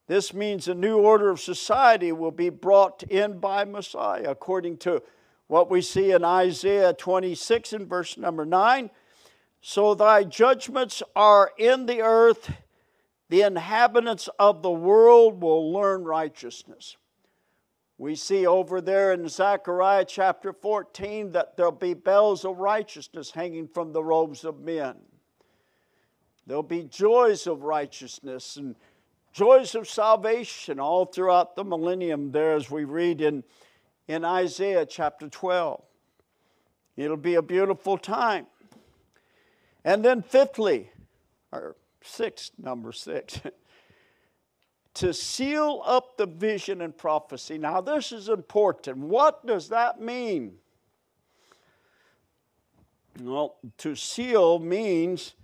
This 0.06 0.34
means 0.34 0.66
a 0.66 0.74
new 0.74 0.98
order 0.98 1.30
of 1.30 1.40
society 1.40 2.12
will 2.12 2.30
be 2.30 2.50
brought 2.50 3.02
in 3.04 3.38
by 3.38 3.64
Messiah, 3.64 4.30
according 4.30 4.78
to 4.78 5.02
what 5.46 5.70
we 5.70 5.82
see 5.82 6.10
in 6.10 6.24
Isaiah 6.24 6.92
26 6.92 7.72
and 7.72 7.88
verse 7.88 8.18
number 8.18 8.44
9. 8.44 8.90
So 9.60 9.94
thy 9.94 10.24
judgments 10.24 11.02
are 11.14 11.52
in 11.56 11.86
the 11.86 12.02
earth, 12.02 12.52
the 13.28 13.42
inhabitants 13.42 14.28
of 14.38 14.62
the 14.62 14.70
world 14.70 15.40
will 15.42 15.72
learn 15.72 16.04
righteousness. 16.04 16.96
We 17.96 18.16
see 18.16 18.46
over 18.46 18.80
there 18.80 19.12
in 19.12 19.28
Zechariah 19.28 20.04
chapter 20.06 20.52
14 20.52 21.32
that 21.32 21.56
there'll 21.56 21.72
be 21.72 21.94
bells 21.94 22.44
of 22.44 22.58
righteousness 22.58 23.30
hanging 23.30 23.68
from 23.68 23.92
the 23.92 24.02
robes 24.02 24.44
of 24.44 24.60
men. 24.60 24.96
There'll 26.46 26.62
be 26.62 26.82
joys 26.84 27.46
of 27.46 27.62
righteousness 27.62 28.56
and 28.56 28.74
joys 29.32 29.74
of 29.74 29.88
salvation 29.88 30.80
all 30.80 31.06
throughout 31.06 31.56
the 31.56 31.64
millennium, 31.64 32.32
there 32.32 32.54
as 32.54 32.70
we 32.70 32.84
read 32.84 33.20
in 33.20 33.44
in 34.08 34.24
Isaiah 34.24 34.86
chapter 34.86 35.28
12. 35.28 35.82
It'll 36.96 37.16
be 37.16 37.34
a 37.34 37.42
beautiful 37.42 37.98
time. 37.98 38.46
And 39.84 40.04
then, 40.04 40.22
fifthly, 40.22 40.90
or 41.52 41.76
six, 42.02 42.50
number 42.58 42.92
six, 42.92 43.40
to 44.94 45.12
seal 45.12 45.82
up 45.84 46.16
the 46.16 46.26
vision 46.26 46.80
and 46.80 46.96
prophecy. 46.96 47.58
Now, 47.58 47.80
this 47.80 48.12
is 48.12 48.28
important. 48.28 48.98
What 48.98 49.44
does 49.46 49.68
that 49.68 50.00
mean? 50.00 50.54
Well, 53.20 53.56
to 53.78 53.94
seal 53.94 54.58
means 54.58 55.34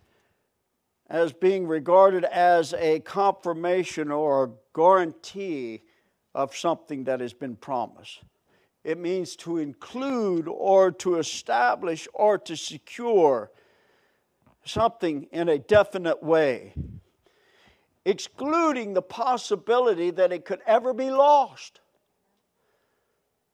as 1.09 1.33
being 1.33 1.67
regarded 1.67 2.25
as 2.25 2.73
a 2.75 3.01
confirmation 3.01 4.11
or 4.13 4.45
a 4.45 4.51
guarantee 4.75 5.83
of 6.35 6.57
something 6.57 7.05
that 7.05 7.21
has 7.21 7.33
been 7.33 7.57
promised. 7.57 8.21
It 8.85 8.99
means 8.99 9.37
to 9.37 9.59
include 9.59 10.47
or 10.49 10.93
to 10.93 11.17
establish 11.17 12.07
or 12.15 12.39
to 12.39 12.57
secure 12.57 13.51
something 14.65 15.25
in 15.33 15.49
a 15.49 15.59
definite 15.59 16.23
way, 16.23 16.75
excluding 18.05 18.95
the 18.95 19.03
possibility 19.03 20.11
that 20.11 20.33
it 20.33 20.45
could 20.45 20.61
ever 20.67 20.93
be 20.93 21.11
lost. 21.11 21.81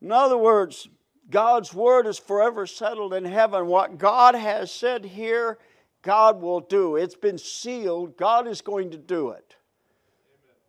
In 0.00 0.12
other 0.12 0.36
words, 0.36 0.88
God's 1.30 1.74
word 1.74 2.06
is 2.06 2.18
forever 2.18 2.66
settled 2.66 3.12
in 3.12 3.24
heaven. 3.24 3.66
What 3.66 3.98
God 3.98 4.34
has 4.34 4.70
said 4.70 5.04
here, 5.04 5.58
God 6.02 6.40
will 6.40 6.60
do. 6.60 6.96
It's 6.96 7.16
been 7.16 7.38
sealed. 7.38 8.16
God 8.16 8.46
is 8.46 8.60
going 8.60 8.90
to 8.90 8.98
do 8.98 9.30
it. 9.30 9.56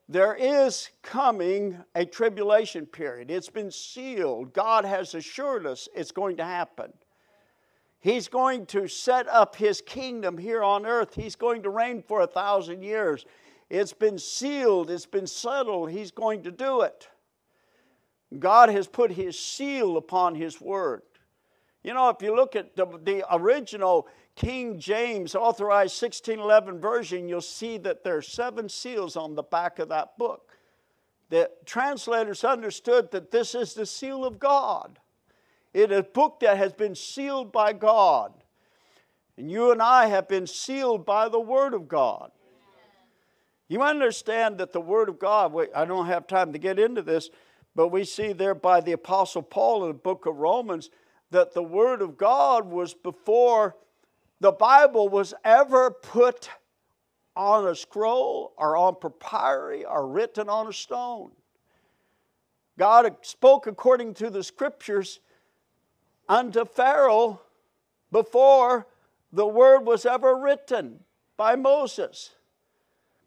there 0.10 0.34
is 0.34 0.90
coming 1.04 1.78
a 1.94 2.06
tribulation 2.06 2.86
period. 2.86 3.30
It's 3.30 3.50
been 3.50 3.70
sealed. 3.70 4.54
God 4.54 4.86
has 4.86 5.14
assured 5.14 5.68
us 5.68 5.88
it's 5.94 6.12
going 6.12 6.38
to 6.38 6.46
happen. 6.46 6.94
He's 8.00 8.28
going 8.28 8.66
to 8.68 8.88
set 8.88 9.28
up 9.28 9.56
his 9.56 9.82
kingdom 9.82 10.38
here 10.38 10.64
on 10.64 10.86
earth. 10.86 11.14
He's 11.14 11.36
going 11.36 11.64
to 11.64 11.70
reign 11.70 12.02
for 12.08 12.22
a 12.22 12.28
thousand 12.28 12.84
years. 12.84 13.26
It's 13.70 13.94
been 13.94 14.18
sealed, 14.18 14.90
it's 14.90 15.06
been 15.06 15.28
settled. 15.28 15.92
He's 15.92 16.12
going 16.12 16.44
to 16.44 16.52
do 16.52 16.82
it. 16.82 17.10
God 18.40 18.70
has 18.70 18.88
put 18.88 19.12
his 19.12 19.40
seal 19.40 19.98
upon 19.98 20.36
his 20.36 20.60
word. 20.60 21.02
You 21.84 21.94
know, 21.94 22.10
if 22.10 22.22
you 22.22 22.36
look 22.36 22.56
at 22.56 22.76
the, 22.76 22.86
the 23.04 23.24
original 23.34 24.08
King 24.36 24.80
James 24.80 25.36
authorized 25.36 26.02
1611 26.02 26.80
version, 26.80 27.30
you'll 27.30 27.42
see 27.42 27.78
that 27.80 28.04
there 28.04 28.18
are 28.18 28.22
seven 28.22 28.70
seals 28.70 29.16
on 29.16 29.36
the 29.36 29.44
back 29.44 29.80
of 29.80 29.90
that 29.90 30.18
book. 30.18 30.52
The 31.30 31.50
translators 31.66 32.44
understood 32.44 33.12
that 33.12 33.32
this 33.32 33.56
is 33.56 33.74
the 33.74 33.86
seal 33.86 34.24
of 34.26 34.40
God. 34.40 35.00
It 35.74 35.92
is 35.92 36.00
a 36.00 36.04
book 36.04 36.40
that 36.42 36.58
has 36.58 36.74
been 36.74 36.96
sealed 36.96 37.52
by 37.52 37.74
God. 37.74 38.34
And 39.38 39.52
you 39.52 39.72
and 39.72 39.82
I 39.82 40.08
have 40.08 40.28
been 40.28 40.48
sealed 40.48 41.06
by 41.06 41.30
the 41.30 41.40
Word 41.40 41.74
of 41.74 41.88
God. 41.88 42.32
You 43.68 43.82
understand 43.82 44.58
that 44.60 44.72
the 44.72 44.82
Word 44.82 45.10
of 45.10 45.20
God, 45.20 45.54
I 45.76 45.86
don't 45.86 46.08
have 46.08 46.28
time 46.28 46.54
to 46.54 46.60
get 46.60 46.80
into 46.80 47.02
this, 47.02 47.30
but 47.76 47.90
we 47.90 48.06
see 48.06 48.34
there 48.34 48.56
by 48.56 48.82
the 48.82 48.94
Apostle 48.94 49.42
Paul 49.42 49.84
in 49.84 49.90
the 49.90 49.94
book 49.94 50.26
of 50.26 50.38
Romans 50.38 50.90
that 51.32 51.54
the 51.54 51.64
Word 51.64 52.02
of 52.02 52.18
God 52.18 52.66
was 52.66 52.94
before 52.94 53.76
the 54.40 54.52
Bible 54.52 55.10
was 55.10 55.34
ever 55.44 55.92
put 55.92 56.50
on 57.36 57.68
a 57.68 57.76
scroll 57.76 58.54
or 58.58 58.78
on 58.78 58.96
papyri 58.96 59.86
or 59.86 60.08
written 60.08 60.50
on 60.50 60.68
a 60.68 60.74
stone. 60.74 61.32
God 62.78 63.16
spoke 63.22 63.68
according 63.68 64.14
to 64.16 64.30
the 64.30 64.44
scriptures 64.44 65.20
unto 66.30 66.66
Pharaoh 66.66 67.42
before 68.12 68.88
the 69.32 69.46
word 69.46 69.82
was 69.82 70.06
ever 70.06 70.36
written 70.36 71.00
by 71.36 71.56
Moses. 71.56 72.32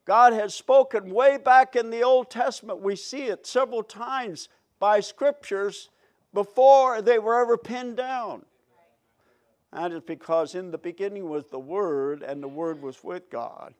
God 0.05 0.33
has 0.33 0.55
spoken 0.55 1.11
way 1.11 1.37
back 1.37 1.77
in 1.77 1.91
the 1.91 2.03
Old 2.03 2.31
Testament. 2.31 2.81
We 2.81 2.97
see 2.97 3.25
it 3.25 3.47
several 3.47 3.83
times 3.83 4.49
by 4.79 5.01
scriptures 5.01 5.91
before 6.33 7.03
they 7.03 7.19
were 7.19 7.41
ever 7.41 7.57
pinned 7.57 7.97
down. 7.97 8.45
That 9.73 9.93
is 9.93 10.01
because 10.01 10.55
in 10.55 10.71
the 10.71 10.79
beginning 10.79 11.29
was 11.29 11.47
the 11.47 11.59
Word, 11.59 12.23
and 12.23 12.43
the 12.43 12.49
Word 12.49 12.83
was 12.83 13.05
with 13.05 13.31
God. 13.31 13.75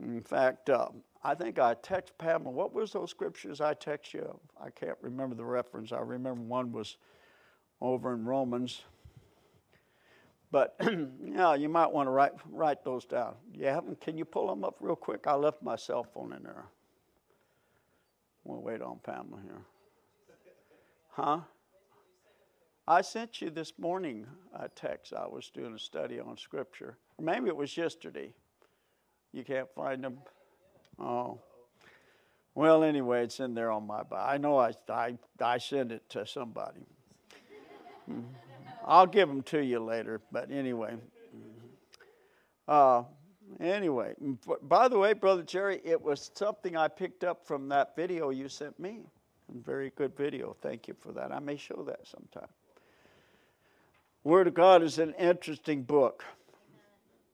In 0.00 0.20
fact, 0.20 0.68
uh, 0.68 0.88
I 1.24 1.34
think 1.34 1.58
I 1.58 1.74
text 1.74 2.16
Pamela, 2.18 2.50
what 2.50 2.74
was 2.74 2.92
those 2.92 3.10
scriptures 3.10 3.60
I 3.60 3.74
text 3.74 4.12
you? 4.12 4.38
I 4.62 4.70
can't 4.70 4.98
remember 5.00 5.34
the 5.34 5.44
reference. 5.44 5.92
I 5.92 6.00
remember 6.00 6.42
one 6.42 6.72
was 6.72 6.98
over 7.80 8.12
in 8.12 8.24
Romans. 8.24 8.82
But 10.56 10.74
yeah, 11.22 11.54
you 11.54 11.68
might 11.68 11.92
want 11.92 12.06
to 12.06 12.10
write, 12.12 12.32
write 12.50 12.82
those 12.82 13.04
down. 13.04 13.34
You 13.52 13.66
haven't, 13.66 14.00
can 14.00 14.16
you 14.16 14.24
pull 14.24 14.46
them 14.48 14.64
up 14.64 14.76
real 14.80 14.96
quick? 14.96 15.26
I 15.26 15.34
left 15.34 15.62
my 15.62 15.76
cell 15.76 16.02
phone 16.02 16.32
in 16.32 16.42
there. 16.44 16.64
We'll 18.42 18.62
wait 18.62 18.80
on 18.80 18.98
Pamela 19.04 19.38
here. 19.42 19.60
Huh? 21.10 21.40
I 22.88 23.02
sent 23.02 23.42
you 23.42 23.50
this 23.50 23.74
morning 23.78 24.26
a 24.58 24.70
text. 24.70 25.12
I 25.12 25.26
was 25.26 25.50
doing 25.50 25.74
a 25.74 25.78
study 25.78 26.20
on 26.20 26.38
Scripture. 26.38 26.96
Or 27.18 27.22
maybe 27.26 27.48
it 27.48 27.56
was 27.56 27.76
yesterday. 27.76 28.32
You 29.34 29.44
can't 29.44 29.68
find 29.74 30.02
them? 30.02 30.16
Oh. 30.98 31.38
Well, 32.54 32.82
anyway, 32.82 33.24
it's 33.24 33.40
in 33.40 33.52
there 33.52 33.70
on 33.70 33.86
my. 33.86 34.04
I 34.10 34.38
know 34.38 34.56
I, 34.56 34.72
I, 34.88 35.18
I 35.38 35.58
sent 35.58 35.92
it 35.92 36.08
to 36.08 36.26
somebody. 36.26 36.86
Hmm. 38.06 38.22
I'll 38.86 39.06
give 39.06 39.28
them 39.28 39.42
to 39.42 39.64
you 39.64 39.80
later, 39.80 40.20
but 40.30 40.50
anyway. 40.50 40.94
Uh, 42.68 43.02
anyway, 43.58 44.14
by 44.62 44.86
the 44.86 44.98
way, 44.98 45.12
Brother 45.12 45.42
Jerry, 45.42 45.80
it 45.84 46.00
was 46.00 46.30
something 46.34 46.76
I 46.76 46.86
picked 46.86 47.24
up 47.24 47.44
from 47.44 47.68
that 47.70 47.96
video 47.96 48.30
you 48.30 48.48
sent 48.48 48.78
me. 48.78 49.00
Very 49.52 49.90
good 49.96 50.16
video. 50.16 50.56
Thank 50.62 50.88
you 50.88 50.94
for 51.00 51.12
that. 51.12 51.32
I 51.32 51.40
may 51.40 51.56
show 51.56 51.84
that 51.86 52.06
sometime. 52.06 52.48
Word 54.24 54.48
of 54.48 54.54
God 54.54 54.82
is 54.82 54.98
an 54.98 55.14
interesting 55.14 55.82
book, 55.82 56.24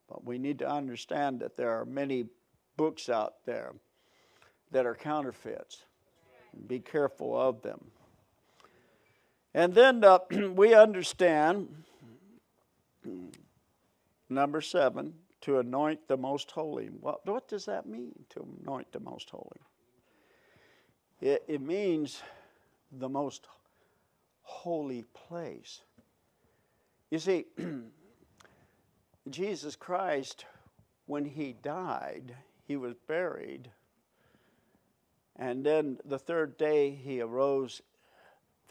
but 0.08 0.24
we 0.24 0.38
need 0.38 0.58
to 0.58 0.70
understand 0.70 1.40
that 1.40 1.56
there 1.56 1.70
are 1.70 1.86
many 1.86 2.26
books 2.76 3.08
out 3.08 3.34
there 3.46 3.72
that 4.70 4.84
are 4.84 4.94
counterfeits. 4.94 5.84
Be 6.66 6.80
careful 6.80 7.38
of 7.38 7.62
them. 7.62 7.80
And 9.54 9.74
then 9.74 10.02
uh, 10.02 10.18
we 10.54 10.74
understand, 10.74 11.68
number 14.28 14.60
seven, 14.60 15.14
to 15.42 15.58
anoint 15.58 16.08
the 16.08 16.16
most 16.16 16.50
holy. 16.50 16.86
What, 16.86 17.26
what 17.26 17.48
does 17.48 17.66
that 17.66 17.86
mean, 17.86 18.12
to 18.30 18.46
anoint 18.62 18.90
the 18.92 19.00
most 19.00 19.28
holy? 19.30 19.60
It, 21.20 21.44
it 21.46 21.60
means 21.60 22.22
the 22.92 23.08
most 23.08 23.46
holy 24.42 25.04
place. 25.14 25.82
You 27.10 27.18
see, 27.18 27.46
Jesus 29.30 29.76
Christ, 29.76 30.46
when 31.06 31.24
he 31.24 31.54
died, 31.62 32.34
he 32.64 32.76
was 32.76 32.94
buried. 33.06 33.70
And 35.36 35.64
then 35.64 35.98
the 36.04 36.18
third 36.18 36.56
day 36.56 36.90
he 36.90 37.20
arose 37.20 37.82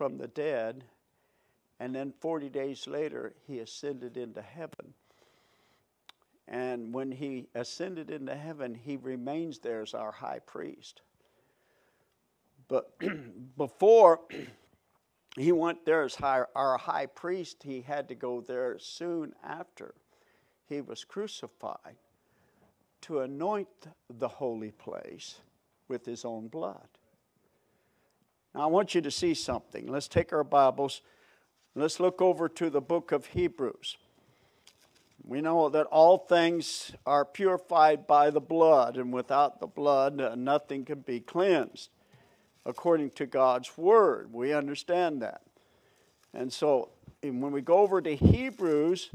from 0.01 0.17
the 0.17 0.27
dead. 0.29 0.83
And 1.79 1.93
then 1.93 2.11
40 2.21 2.49
days 2.49 2.87
later 2.87 3.35
he 3.45 3.59
ascended 3.59 4.17
into 4.17 4.41
heaven. 4.41 4.95
And 6.47 6.91
when 6.91 7.11
he 7.11 7.49
ascended 7.53 8.09
into 8.09 8.33
heaven, 8.33 8.73
he 8.73 8.97
remains 8.97 9.59
there 9.59 9.83
as 9.83 9.93
our 9.93 10.11
high 10.11 10.39
priest. 10.39 11.01
But 12.67 12.97
before 13.57 14.21
he 15.37 15.51
went 15.51 15.85
there 15.85 16.01
as 16.01 16.15
high, 16.15 16.45
our 16.55 16.79
high 16.79 17.05
priest. 17.05 17.61
He 17.61 17.81
had 17.81 18.07
to 18.07 18.15
go 18.15 18.41
there 18.41 18.79
soon 18.79 19.35
after 19.43 19.93
he 20.67 20.81
was 20.81 21.03
crucified 21.03 21.97
to 23.01 23.19
anoint 23.19 23.67
the 24.09 24.27
holy 24.27 24.71
place 24.71 25.41
with 25.87 26.07
his 26.07 26.25
own 26.25 26.47
blood. 26.47 26.87
Now, 28.53 28.61
I 28.61 28.65
want 28.65 28.93
you 28.93 29.01
to 29.01 29.11
see 29.11 29.33
something. 29.33 29.87
Let's 29.87 30.07
take 30.07 30.33
our 30.33 30.43
Bibles. 30.43 31.01
Let's 31.73 31.99
look 31.99 32.21
over 32.21 32.49
to 32.49 32.69
the 32.69 32.81
book 32.81 33.11
of 33.11 33.27
Hebrews. 33.27 33.97
We 35.23 35.39
know 35.39 35.69
that 35.69 35.85
all 35.85 36.17
things 36.17 36.91
are 37.05 37.23
purified 37.23 38.07
by 38.07 38.29
the 38.29 38.41
blood, 38.41 38.97
and 38.97 39.13
without 39.13 39.59
the 39.59 39.67
blood, 39.67 40.19
uh, 40.19 40.35
nothing 40.35 40.83
can 40.83 40.99
be 40.99 41.19
cleansed 41.21 41.89
according 42.65 43.11
to 43.11 43.25
God's 43.25 43.77
word. 43.77 44.33
We 44.33 44.51
understand 44.53 45.21
that. 45.21 45.41
And 46.33 46.51
so 46.51 46.89
when 47.21 47.51
we 47.51 47.61
go 47.61 47.77
over 47.77 48.01
to 48.01 48.15
Hebrews 48.15 49.11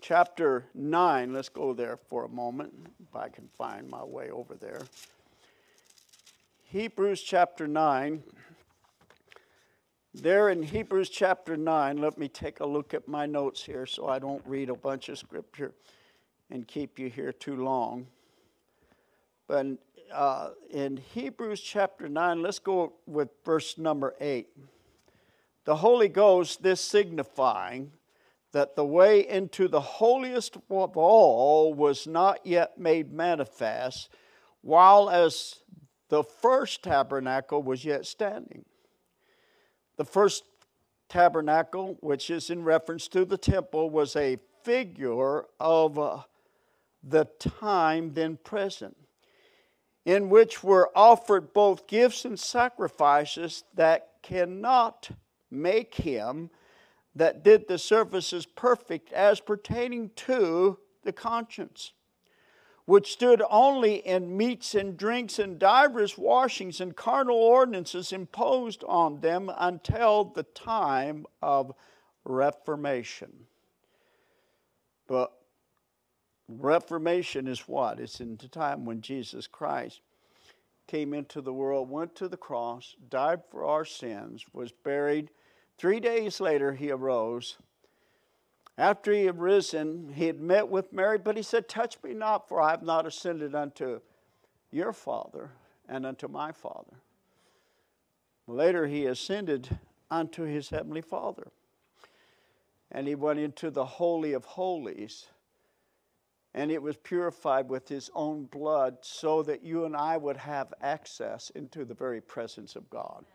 chapter 0.00 0.64
9, 0.74 1.32
let's 1.32 1.48
go 1.48 1.74
there 1.74 1.98
for 2.08 2.24
a 2.24 2.28
moment, 2.28 2.72
if 3.06 3.14
I 3.14 3.28
can 3.28 3.48
find 3.58 3.90
my 3.90 4.04
way 4.04 4.30
over 4.30 4.54
there. 4.54 4.82
Hebrews 6.70 7.22
chapter 7.22 7.66
9. 7.66 8.22
There 10.12 10.50
in 10.50 10.62
Hebrews 10.62 11.08
chapter 11.08 11.56
9, 11.56 11.96
let 11.96 12.18
me 12.18 12.28
take 12.28 12.60
a 12.60 12.66
look 12.66 12.92
at 12.92 13.08
my 13.08 13.24
notes 13.24 13.64
here 13.64 13.86
so 13.86 14.06
I 14.06 14.18
don't 14.18 14.42
read 14.44 14.68
a 14.68 14.74
bunch 14.74 15.08
of 15.08 15.16
scripture 15.16 15.72
and 16.50 16.68
keep 16.68 16.98
you 16.98 17.08
here 17.08 17.32
too 17.32 17.56
long. 17.56 18.06
But 19.46 19.78
uh, 20.12 20.50
in 20.68 20.98
Hebrews 20.98 21.62
chapter 21.62 22.06
9, 22.06 22.42
let's 22.42 22.58
go 22.58 22.92
with 23.06 23.30
verse 23.46 23.78
number 23.78 24.14
8. 24.20 24.50
The 25.64 25.76
Holy 25.76 26.10
Ghost, 26.10 26.62
this 26.62 26.82
signifying 26.82 27.92
that 28.52 28.76
the 28.76 28.84
way 28.84 29.26
into 29.26 29.68
the 29.68 29.80
holiest 29.80 30.56
of 30.70 30.96
all 30.98 31.72
was 31.72 32.06
not 32.06 32.44
yet 32.44 32.78
made 32.78 33.10
manifest, 33.10 34.10
while 34.60 35.08
as 35.08 35.62
the 36.08 36.24
first 36.24 36.82
tabernacle 36.82 37.62
was 37.62 37.84
yet 37.84 38.06
standing. 38.06 38.64
The 39.96 40.04
first 40.04 40.44
tabernacle, 41.08 41.96
which 42.00 42.30
is 42.30 42.50
in 42.50 42.62
reference 42.64 43.08
to 43.08 43.24
the 43.24 43.38
temple, 43.38 43.90
was 43.90 44.16
a 44.16 44.38
figure 44.62 45.44
of 45.60 45.98
uh, 45.98 46.22
the 47.02 47.26
time 47.38 48.12
then 48.14 48.38
present 48.42 48.96
in 50.08 50.30
which 50.30 50.64
were 50.64 50.90
offered 50.96 51.52
both 51.52 51.86
gifts 51.86 52.24
and 52.24 52.40
sacrifices 52.40 53.64
that 53.74 54.12
cannot 54.22 55.10
make 55.50 55.94
him 55.96 56.48
that 57.14 57.44
did 57.44 57.68
the 57.68 57.76
services 57.76 58.46
perfect 58.46 59.12
as 59.12 59.38
pertaining 59.40 60.10
to 60.16 60.78
the 61.04 61.12
conscience. 61.12 61.92
Which 62.88 63.12
stood 63.12 63.42
only 63.50 63.96
in 63.96 64.34
meats 64.34 64.74
and 64.74 64.96
drinks 64.96 65.38
and 65.38 65.58
divers 65.58 66.16
washings 66.16 66.80
and 66.80 66.96
carnal 66.96 67.36
ordinances 67.36 68.12
imposed 68.12 68.82
on 68.84 69.20
them 69.20 69.52
until 69.58 70.24
the 70.24 70.42
time 70.42 71.26
of 71.42 71.70
Reformation. 72.24 73.30
But 75.06 75.30
Reformation 76.48 77.46
is 77.46 77.60
what? 77.68 78.00
It's 78.00 78.22
in 78.22 78.38
the 78.38 78.48
time 78.48 78.86
when 78.86 79.02
Jesus 79.02 79.46
Christ 79.46 80.00
came 80.86 81.12
into 81.12 81.42
the 81.42 81.52
world, 81.52 81.90
went 81.90 82.14
to 82.14 82.26
the 82.26 82.38
cross, 82.38 82.96
died 83.10 83.42
for 83.50 83.66
our 83.66 83.84
sins, 83.84 84.46
was 84.54 84.72
buried. 84.72 85.28
Three 85.76 86.00
days 86.00 86.40
later, 86.40 86.72
he 86.72 86.90
arose 86.90 87.58
after 88.78 89.12
he 89.12 89.24
had 89.24 89.40
risen, 89.40 90.12
he 90.14 90.28
had 90.28 90.40
met 90.40 90.68
with 90.68 90.92
Mary, 90.92 91.18
but 91.18 91.36
he 91.36 91.42
said, 91.42 91.68
Touch 91.68 92.00
me 92.02 92.14
not, 92.14 92.48
for 92.48 92.60
I 92.60 92.70
have 92.70 92.84
not 92.84 93.06
ascended 93.06 93.54
unto 93.54 94.00
your 94.70 94.92
Father 94.92 95.50
and 95.88 96.06
unto 96.06 96.28
my 96.28 96.52
Father. 96.52 97.00
Later, 98.46 98.86
he 98.86 99.06
ascended 99.06 99.78
unto 100.10 100.44
his 100.44 100.70
heavenly 100.70 101.00
Father. 101.00 101.48
And 102.90 103.08
he 103.08 103.16
went 103.16 103.40
into 103.40 103.70
the 103.70 103.84
Holy 103.84 104.32
of 104.32 104.44
Holies, 104.44 105.26
and 106.54 106.70
it 106.70 106.80
was 106.80 106.96
purified 106.96 107.68
with 107.68 107.88
his 107.88 108.10
own 108.14 108.44
blood 108.44 108.98
so 109.02 109.42
that 109.42 109.62
you 109.62 109.84
and 109.84 109.96
I 109.96 110.16
would 110.16 110.38
have 110.38 110.72
access 110.80 111.50
into 111.50 111.84
the 111.84 111.94
very 111.94 112.20
presence 112.20 112.76
of 112.76 112.88
God. 112.88 113.26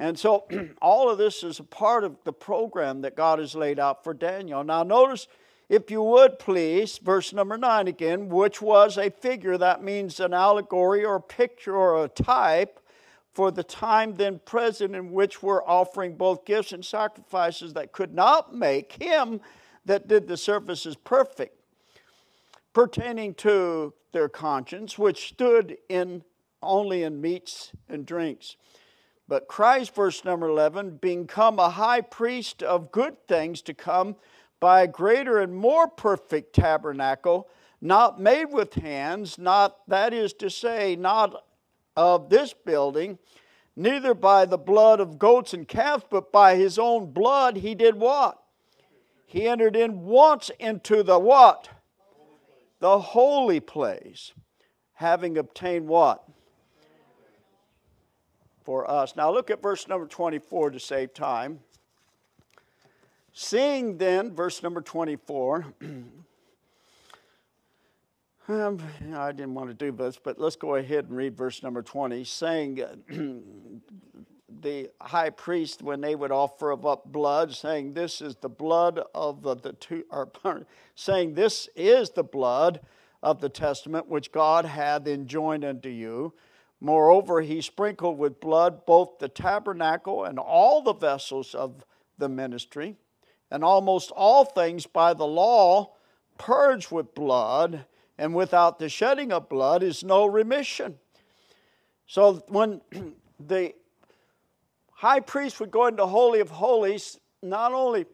And 0.00 0.18
so 0.18 0.46
all 0.82 1.10
of 1.10 1.18
this 1.18 1.44
is 1.44 1.60
a 1.60 1.64
part 1.64 2.02
of 2.02 2.16
the 2.24 2.32
program 2.32 3.02
that 3.02 3.14
God 3.14 3.38
has 3.38 3.54
laid 3.54 3.78
out 3.78 4.02
for 4.02 4.14
Daniel. 4.14 4.64
Now, 4.64 4.82
notice, 4.82 5.28
if 5.68 5.90
you 5.90 6.02
would 6.02 6.40
please, 6.40 6.98
verse 6.98 7.32
number 7.32 7.56
nine 7.56 7.86
again, 7.86 8.28
which 8.28 8.60
was 8.60 8.96
a 8.96 9.10
figure, 9.10 9.56
that 9.58 9.84
means 9.84 10.18
an 10.18 10.32
allegory 10.32 11.04
or 11.04 11.16
a 11.16 11.20
picture 11.20 11.76
or 11.76 12.02
a 12.04 12.08
type 12.08 12.80
for 13.34 13.52
the 13.52 13.62
time 13.62 14.16
then 14.16 14.40
present 14.44 14.96
in 14.96 15.12
which 15.12 15.42
we're 15.42 15.62
offering 15.64 16.16
both 16.16 16.44
gifts 16.44 16.72
and 16.72 16.84
sacrifices 16.84 17.74
that 17.74 17.92
could 17.92 18.12
not 18.12 18.52
make 18.52 19.00
him 19.00 19.40
that 19.84 20.08
did 20.08 20.26
the 20.26 20.36
services 20.36 20.96
perfect, 20.96 21.56
pertaining 22.72 23.34
to 23.34 23.92
their 24.12 24.28
conscience, 24.28 24.98
which 24.98 25.28
stood 25.28 25.76
in 25.88 26.24
only 26.62 27.02
in 27.02 27.20
meats 27.20 27.70
and 27.88 28.04
drinks. 28.04 28.56
But 29.30 29.46
Christ, 29.46 29.94
verse 29.94 30.24
number 30.24 30.48
11, 30.48 30.96
become 30.96 31.60
a 31.60 31.70
high 31.70 32.00
priest 32.00 32.64
of 32.64 32.90
good 32.90 33.28
things 33.28 33.62
to 33.62 33.72
come 33.72 34.16
by 34.58 34.82
a 34.82 34.88
greater 34.88 35.38
and 35.38 35.54
more 35.54 35.86
perfect 35.86 36.52
tabernacle, 36.52 37.48
not 37.80 38.20
made 38.20 38.46
with 38.46 38.74
hands, 38.74 39.38
not, 39.38 39.86
that 39.86 40.12
is 40.12 40.32
to 40.32 40.50
say, 40.50 40.96
not 40.96 41.44
of 41.96 42.28
this 42.28 42.52
building, 42.52 43.20
neither 43.76 44.14
by 44.14 44.46
the 44.46 44.58
blood 44.58 44.98
of 44.98 45.16
goats 45.16 45.54
and 45.54 45.68
calves, 45.68 46.02
but 46.10 46.32
by 46.32 46.56
his 46.56 46.76
own 46.76 47.12
blood 47.12 47.58
he 47.58 47.76
did 47.76 47.94
what? 47.94 48.36
He 49.26 49.46
entered 49.46 49.76
in 49.76 50.06
once 50.06 50.50
into 50.58 51.04
the 51.04 51.20
what? 51.20 51.68
The 52.80 52.98
holy 52.98 53.60
place, 53.60 54.32
having 54.94 55.38
obtained 55.38 55.86
what? 55.86 56.24
For 58.64 58.90
us. 58.90 59.16
Now 59.16 59.32
look 59.32 59.50
at 59.50 59.62
verse 59.62 59.88
number 59.88 60.06
24 60.06 60.70
to 60.70 60.80
save 60.80 61.14
time. 61.14 61.60
Seeing 63.32 63.96
then, 63.98 64.34
verse 64.34 64.62
number 64.62 64.80
24, 64.80 65.66
um, 68.48 68.82
I 69.14 69.32
didn't 69.32 69.54
want 69.54 69.68
to 69.70 69.74
do 69.74 69.92
this, 69.92 70.18
but 70.22 70.38
let's 70.38 70.56
go 70.56 70.74
ahead 70.74 71.06
and 71.06 71.16
read 71.16 71.36
verse 71.36 71.62
number 71.62 71.82
20. 71.82 72.24
Saying, 72.24 72.80
the 74.62 74.90
high 75.00 75.30
priest, 75.30 75.82
when 75.82 76.00
they 76.00 76.14
would 76.14 76.32
offer 76.32 76.72
up 76.72 77.04
blood, 77.06 77.54
saying, 77.54 77.94
This 77.94 78.20
is 78.20 78.36
the 78.36 78.48
blood 78.48 79.00
of 79.14 79.42
the, 79.42 79.54
the 79.54 79.72
two, 79.74 80.04
or 80.10 80.28
saying, 80.94 81.34
This 81.34 81.68
is 81.76 82.10
the 82.10 82.24
blood 82.24 82.80
of 83.22 83.40
the 83.40 83.48
testament 83.48 84.08
which 84.08 84.32
God 84.32 84.64
hath 84.64 85.06
enjoined 85.06 85.64
unto 85.64 85.88
you. 85.88 86.32
Moreover, 86.80 87.42
he 87.42 87.60
sprinkled 87.60 88.18
with 88.18 88.40
blood 88.40 88.86
both 88.86 89.18
the 89.18 89.28
tabernacle 89.28 90.24
and 90.24 90.38
all 90.38 90.80
the 90.82 90.94
vessels 90.94 91.54
of 91.54 91.84
the 92.16 92.28
ministry, 92.28 92.96
and 93.50 93.62
almost 93.62 94.10
all 94.12 94.44
things 94.44 94.86
by 94.86 95.12
the 95.12 95.26
law 95.26 95.92
purged 96.38 96.90
with 96.90 97.14
blood, 97.14 97.84
and 98.16 98.34
without 98.34 98.78
the 98.78 98.88
shedding 98.88 99.32
of 99.32 99.48
blood 99.48 99.82
is 99.82 100.02
no 100.02 100.24
remission. 100.24 100.98
So 102.06 102.42
when 102.48 102.80
the 103.40 103.74
high 104.92 105.20
priest 105.20 105.60
would 105.60 105.70
go 105.70 105.86
into 105.86 106.06
Holy 106.06 106.40
of 106.40 106.50
Holies, 106.50 107.18
not 107.42 107.72
only 107.72 108.06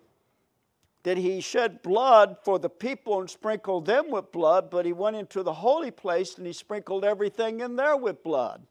did 1.06 1.18
he 1.18 1.40
shed 1.40 1.82
blood 1.82 2.36
for 2.42 2.58
the 2.58 2.68
people 2.68 3.20
and 3.20 3.30
sprinkle 3.30 3.80
them 3.80 4.10
with 4.10 4.32
blood, 4.32 4.68
but 4.68 4.84
he 4.84 4.92
went 4.92 5.14
into 5.14 5.44
the 5.44 5.52
holy 5.52 5.92
place 5.92 6.36
and 6.36 6.44
he 6.44 6.52
sprinkled 6.52 7.04
everything 7.04 7.60
in 7.60 7.76
there 7.76 7.96
with 7.96 8.24
blood. 8.24 8.66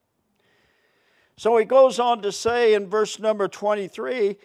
So 1.37 1.55
he 1.55 1.63
goes 1.63 1.97
on 1.97 2.21
to 2.23 2.33
say 2.33 2.73
in 2.73 2.89
verse 2.89 3.19
number 3.19 3.47
23 3.47 4.35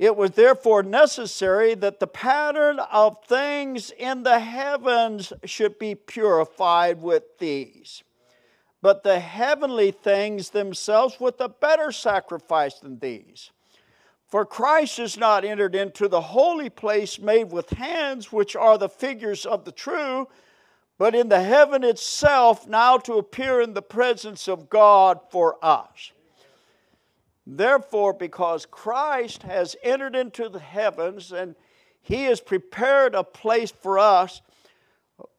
it 0.00 0.16
was 0.16 0.32
therefore 0.32 0.82
necessary 0.82 1.76
that 1.76 2.00
the 2.00 2.08
pattern 2.08 2.80
of 2.80 3.24
things 3.24 3.92
in 3.96 4.24
the 4.24 4.40
heavens 4.40 5.32
should 5.44 5.78
be 5.78 5.94
purified 5.94 7.00
with 7.00 7.38
these, 7.38 8.02
but 8.82 9.04
the 9.04 9.20
heavenly 9.20 9.92
things 9.92 10.50
themselves 10.50 11.20
with 11.20 11.40
a 11.40 11.48
better 11.48 11.92
sacrifice 11.92 12.80
than 12.80 12.98
these. 12.98 13.52
For 14.28 14.44
Christ 14.44 14.98
is 14.98 15.16
not 15.16 15.44
entered 15.44 15.74
into 15.74 16.06
the 16.06 16.20
holy 16.20 16.68
place 16.68 17.18
made 17.18 17.50
with 17.50 17.70
hands, 17.70 18.30
which 18.30 18.54
are 18.54 18.76
the 18.76 18.88
figures 18.88 19.46
of 19.46 19.64
the 19.64 19.72
true, 19.72 20.28
but 20.98 21.14
in 21.14 21.30
the 21.30 21.42
heaven 21.42 21.82
itself, 21.82 22.66
now 22.66 22.98
to 22.98 23.14
appear 23.14 23.62
in 23.62 23.72
the 23.72 23.80
presence 23.80 24.46
of 24.46 24.68
God 24.68 25.20
for 25.30 25.56
us. 25.64 26.12
Therefore, 27.46 28.12
because 28.12 28.66
Christ 28.66 29.44
has 29.44 29.74
entered 29.82 30.14
into 30.14 30.50
the 30.50 30.58
heavens 30.58 31.32
and 31.32 31.54
he 32.02 32.24
has 32.24 32.40
prepared 32.42 33.14
a 33.14 33.24
place 33.24 33.70
for 33.70 33.98
us, 33.98 34.42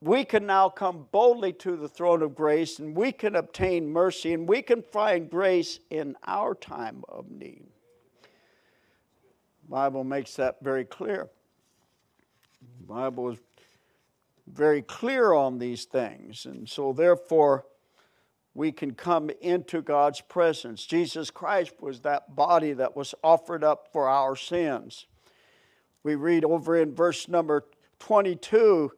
we 0.01 0.25
can 0.25 0.47
now 0.47 0.67
come 0.67 1.07
boldly 1.11 1.53
to 1.53 1.75
the 1.75 1.87
throne 1.87 2.23
of 2.23 2.33
grace 2.33 2.79
and 2.79 2.95
we 2.95 3.11
can 3.11 3.35
obtain 3.35 3.87
mercy 3.87 4.33
and 4.33 4.49
we 4.49 4.63
can 4.63 4.81
find 4.81 5.29
grace 5.29 5.79
in 5.91 6.15
our 6.25 6.55
time 6.55 7.03
of 7.07 7.29
need. 7.29 7.67
Bible 9.69 10.03
makes 10.03 10.35
that 10.35 10.57
very 10.61 10.83
clear. 10.83 11.29
The 12.79 12.87
Bible 12.87 13.29
is 13.29 13.37
very 14.47 14.81
clear 14.81 15.33
on 15.33 15.59
these 15.59 15.85
things, 15.85 16.45
and 16.45 16.67
so 16.67 16.91
therefore 16.91 17.65
we 18.55 18.71
can 18.71 18.93
come 18.95 19.29
into 19.41 19.81
God's 19.81 20.21
presence. 20.21 20.85
Jesus 20.85 21.29
Christ 21.29 21.73
was 21.79 22.01
that 22.01 22.35
body 22.35 22.73
that 22.73 22.95
was 22.95 23.13
offered 23.23 23.63
up 23.63 23.89
for 23.93 24.09
our 24.09 24.35
sins. 24.35 25.05
We 26.03 26.15
read 26.15 26.43
over 26.43 26.75
in 26.75 26.95
verse 26.95 27.27
number 27.27 27.65
22 27.99 28.91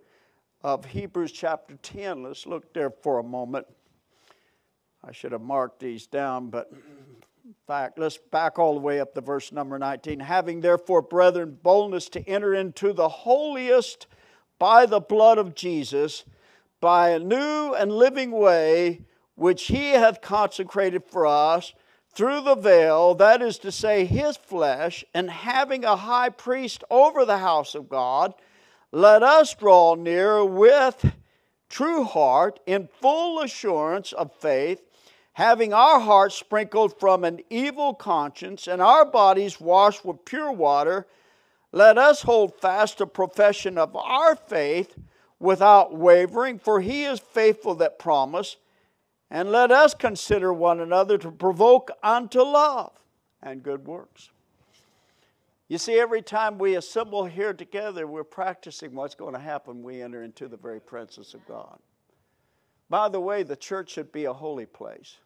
of 0.63 0.85
Hebrews 0.85 1.33
chapter 1.33 1.75
10. 1.75 2.23
Let's 2.23 2.45
look 2.47 2.73
there 2.73 2.91
for 2.91 3.19
a 3.19 3.23
moment. 3.23 3.67
I 5.03 5.11
should 5.11 5.33
have 5.33 5.41
marked 5.41 5.79
these 5.79 6.07
down, 6.07 6.49
but 6.49 6.71
fact. 7.67 7.99
Let's 7.99 8.17
back 8.17 8.59
all 8.59 8.73
the 8.73 8.79
way 8.79 8.99
up 8.99 9.13
to 9.13 9.21
verse 9.21 9.51
number 9.51 9.77
19. 9.77 10.19
Having 10.19 10.61
therefore, 10.61 11.01
brethren, 11.01 11.57
boldness 11.61 12.09
to 12.09 12.27
enter 12.27 12.53
into 12.53 12.93
the 12.93 13.09
holiest 13.09 14.07
by 14.59 14.85
the 14.85 14.99
blood 14.99 15.37
of 15.37 15.55
Jesus, 15.55 16.25
by 16.79 17.09
a 17.09 17.19
new 17.19 17.73
and 17.73 17.91
living 17.91 18.31
way, 18.31 19.01
which 19.35 19.67
he 19.67 19.91
hath 19.91 20.21
consecrated 20.21 21.03
for 21.05 21.25
us 21.25 21.73
through 22.13 22.41
the 22.41 22.55
veil, 22.55 23.15
that 23.15 23.41
is 23.41 23.57
to 23.59 23.71
say, 23.71 24.05
his 24.05 24.35
flesh, 24.37 25.05
and 25.13 25.29
having 25.29 25.85
a 25.85 25.95
high 25.95 26.29
priest 26.29 26.83
over 26.89 27.25
the 27.25 27.37
house 27.37 27.73
of 27.73 27.87
God, 27.87 28.33
let 28.91 29.23
us 29.23 29.55
draw 29.55 29.95
near 29.95 30.43
with 30.43 31.13
true 31.69 32.03
heart 32.03 32.59
in 32.65 32.89
full 32.99 33.39
assurance 33.39 34.11
of 34.11 34.33
faith 34.35 34.81
having 35.41 35.73
our 35.73 35.99
hearts 35.99 36.35
sprinkled 36.35 36.99
from 36.99 37.23
an 37.23 37.39
evil 37.49 37.95
conscience 37.95 38.67
and 38.67 38.79
our 38.79 39.03
bodies 39.03 39.59
washed 39.59 40.05
with 40.05 40.23
pure 40.23 40.51
water, 40.51 41.07
let 41.71 41.97
us 41.97 42.21
hold 42.21 42.53
fast 42.61 42.99
the 42.99 43.07
profession 43.07 43.75
of 43.75 43.95
our 43.95 44.35
faith 44.35 44.95
without 45.39 45.97
wavering, 45.97 46.59
for 46.59 46.79
he 46.79 47.05
is 47.05 47.19
faithful 47.19 47.73
that 47.73 47.97
promised. 47.97 48.57
And 49.31 49.51
let 49.51 49.71
us 49.71 49.95
consider 49.95 50.53
one 50.53 50.79
another 50.79 51.17
to 51.17 51.31
provoke 51.31 51.89
unto 52.03 52.43
love 52.43 52.91
and 53.41 53.63
good 53.63 53.83
works. 53.87 54.29
You 55.69 55.79
see, 55.79 55.99
every 55.99 56.21
time 56.21 56.59
we 56.59 56.75
assemble 56.75 57.25
here 57.25 57.53
together, 57.53 58.05
we're 58.05 58.23
practicing 58.23 58.93
what's 58.93 59.15
going 59.15 59.33
to 59.33 59.39
happen. 59.39 59.81
We 59.81 60.03
enter 60.03 60.21
into 60.21 60.47
the 60.47 60.57
very 60.57 60.81
presence 60.81 61.33
of 61.33 61.43
God. 61.47 61.79
By 62.91 63.09
the 63.09 63.21
way, 63.21 63.41
the 63.41 63.55
church 63.55 63.89
should 63.89 64.11
be 64.11 64.25
a 64.25 64.33
holy 64.33 64.67
place. 64.67 65.17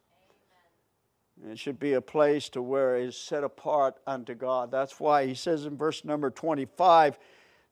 It 1.44 1.58
should 1.58 1.78
be 1.78 1.92
a 1.92 2.00
place 2.00 2.48
to 2.50 2.62
where 2.62 2.96
it 2.96 3.04
is 3.04 3.16
set 3.16 3.44
apart 3.44 3.96
unto 4.06 4.34
God. 4.34 4.70
That's 4.70 4.98
why 4.98 5.26
he 5.26 5.34
says 5.34 5.66
in 5.66 5.76
verse 5.76 6.04
number 6.04 6.30
25, 6.30 7.18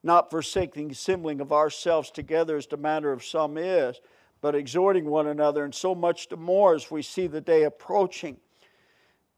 not 0.03 0.29
forsaking 0.29 0.91
assembling 0.91 1.41
of 1.41 1.51
ourselves 1.51 2.11
together 2.11 2.57
as 2.57 2.67
the 2.67 2.77
manner 2.77 3.11
of 3.11 3.25
some 3.25 3.57
is, 3.57 3.99
but 4.39 4.53
exhorting 4.53 5.05
one 5.05 5.27
another, 5.27 5.63
and 5.63 5.73
so 5.73 5.95
much 5.95 6.29
the 6.29 6.37
more 6.37 6.75
as 6.75 6.91
we 6.91 7.01
see 7.01 7.25
the 7.25 7.41
day 7.41 7.63
approaching. 7.63 8.37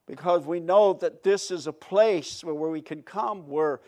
Because 0.05 0.45
we 0.45 0.59
know 0.59 0.93
that 0.93 1.23
this 1.23 1.49
is 1.49 1.67
a 1.67 1.73
place 1.73 2.43
where 2.43 2.55
we 2.55 2.81
can 2.81 3.03
come 3.03 3.47
where 3.47 3.79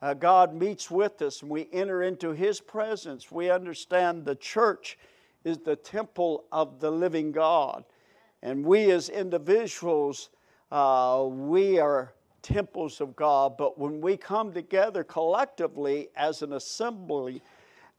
uh, 0.00 0.14
God 0.14 0.54
meets 0.54 0.90
with 0.90 1.20
us 1.22 1.42
and 1.42 1.50
we 1.50 1.68
enter 1.72 2.04
into 2.04 2.30
His 2.30 2.60
presence. 2.60 3.32
We 3.32 3.50
understand 3.50 4.24
the 4.24 4.36
church 4.36 4.96
is 5.44 5.58
the 5.58 5.76
temple 5.76 6.44
of 6.52 6.78
the 6.78 6.90
living 6.90 7.32
God. 7.32 7.84
And 8.42 8.64
we 8.64 8.90
as 8.90 9.08
individuals, 9.08 10.30
uh, 10.70 11.26
we 11.28 11.78
are 11.78 12.12
temples 12.42 13.00
of 13.00 13.16
God, 13.16 13.56
but 13.56 13.78
when 13.78 14.00
we 14.00 14.16
come 14.16 14.52
together 14.52 15.02
collectively 15.04 16.08
as 16.16 16.42
an 16.42 16.52
assembly, 16.52 17.42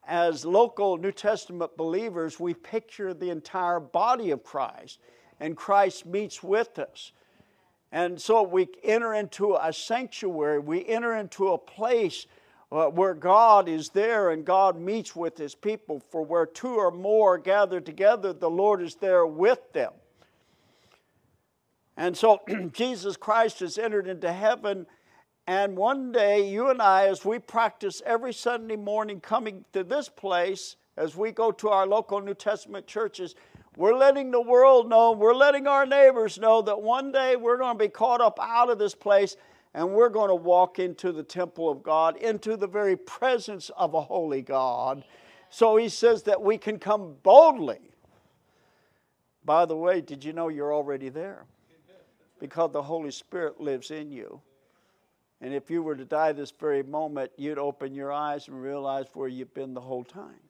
as 0.06 0.44
local 0.44 0.96
New 0.96 1.12
Testament 1.12 1.76
believers, 1.76 2.40
we 2.40 2.54
picture 2.54 3.12
the 3.12 3.30
entire 3.30 3.80
body 3.80 4.30
of 4.30 4.42
Christ, 4.42 4.98
and 5.38 5.56
Christ 5.56 6.06
meets 6.06 6.42
with 6.42 6.78
us. 6.78 7.12
And 7.92 8.20
so 8.20 8.42
we 8.42 8.68
enter 8.82 9.14
into 9.14 9.56
a 9.60 9.72
sanctuary, 9.72 10.58
we 10.58 10.86
enter 10.86 11.16
into 11.16 11.48
a 11.48 11.58
place 11.58 12.26
uh, 12.72 12.86
where 12.86 13.14
God 13.14 13.68
is 13.68 13.88
there 13.90 14.30
and 14.30 14.44
God 14.44 14.80
meets 14.80 15.16
with 15.16 15.36
his 15.36 15.54
people. 15.54 16.00
For 16.10 16.22
where 16.22 16.46
two 16.46 16.76
or 16.76 16.92
more 16.92 17.34
are 17.34 17.38
gathered 17.38 17.84
together, 17.84 18.32
the 18.32 18.50
Lord 18.50 18.80
is 18.80 18.94
there 18.94 19.26
with 19.26 19.72
them. 19.72 19.92
And 22.00 22.16
so 22.16 22.40
Jesus 22.72 23.18
Christ 23.18 23.60
has 23.60 23.76
entered 23.76 24.08
into 24.08 24.32
heaven. 24.32 24.86
And 25.46 25.76
one 25.76 26.12
day, 26.12 26.48
you 26.48 26.70
and 26.70 26.80
I, 26.80 27.08
as 27.08 27.26
we 27.26 27.38
practice 27.38 28.00
every 28.06 28.32
Sunday 28.32 28.76
morning 28.76 29.20
coming 29.20 29.66
to 29.74 29.84
this 29.84 30.08
place, 30.08 30.76
as 30.96 31.14
we 31.14 31.30
go 31.30 31.52
to 31.52 31.68
our 31.68 31.86
local 31.86 32.22
New 32.22 32.32
Testament 32.32 32.86
churches, 32.86 33.34
we're 33.76 33.94
letting 33.94 34.30
the 34.30 34.40
world 34.40 34.88
know, 34.88 35.12
we're 35.12 35.34
letting 35.34 35.66
our 35.66 35.84
neighbors 35.84 36.38
know 36.38 36.62
that 36.62 36.80
one 36.80 37.12
day 37.12 37.36
we're 37.36 37.58
going 37.58 37.76
to 37.76 37.84
be 37.84 37.90
caught 37.90 38.22
up 38.22 38.38
out 38.40 38.70
of 38.70 38.78
this 38.78 38.94
place 38.94 39.36
and 39.74 39.92
we're 39.92 40.08
going 40.08 40.28
to 40.28 40.34
walk 40.34 40.78
into 40.78 41.12
the 41.12 41.22
temple 41.22 41.68
of 41.68 41.82
God, 41.82 42.16
into 42.16 42.56
the 42.56 42.66
very 42.66 42.96
presence 42.96 43.70
of 43.76 43.92
a 43.92 44.00
holy 44.00 44.40
God. 44.40 45.04
So 45.50 45.76
he 45.76 45.90
says 45.90 46.22
that 46.22 46.40
we 46.40 46.56
can 46.56 46.78
come 46.78 47.16
boldly. 47.22 47.90
By 49.44 49.66
the 49.66 49.76
way, 49.76 50.00
did 50.00 50.24
you 50.24 50.32
know 50.32 50.48
you're 50.48 50.74
already 50.74 51.10
there? 51.10 51.44
Because 52.40 52.72
the 52.72 52.82
Holy 52.82 53.12
Spirit 53.12 53.60
lives 53.60 53.90
in 53.90 54.10
you. 54.10 54.40
And 55.40 55.54
if 55.54 55.70
you 55.70 55.82
were 55.82 55.94
to 55.94 56.04
die 56.04 56.32
this 56.32 56.50
very 56.50 56.82
moment, 56.82 57.30
you'd 57.36 57.58
open 57.58 57.94
your 57.94 58.12
eyes 58.12 58.48
and 58.48 58.60
realize 58.60 59.06
where 59.14 59.28
you've 59.28 59.54
been 59.54 59.74
the 59.74 59.80
whole 59.80 60.04
time. 60.04 60.40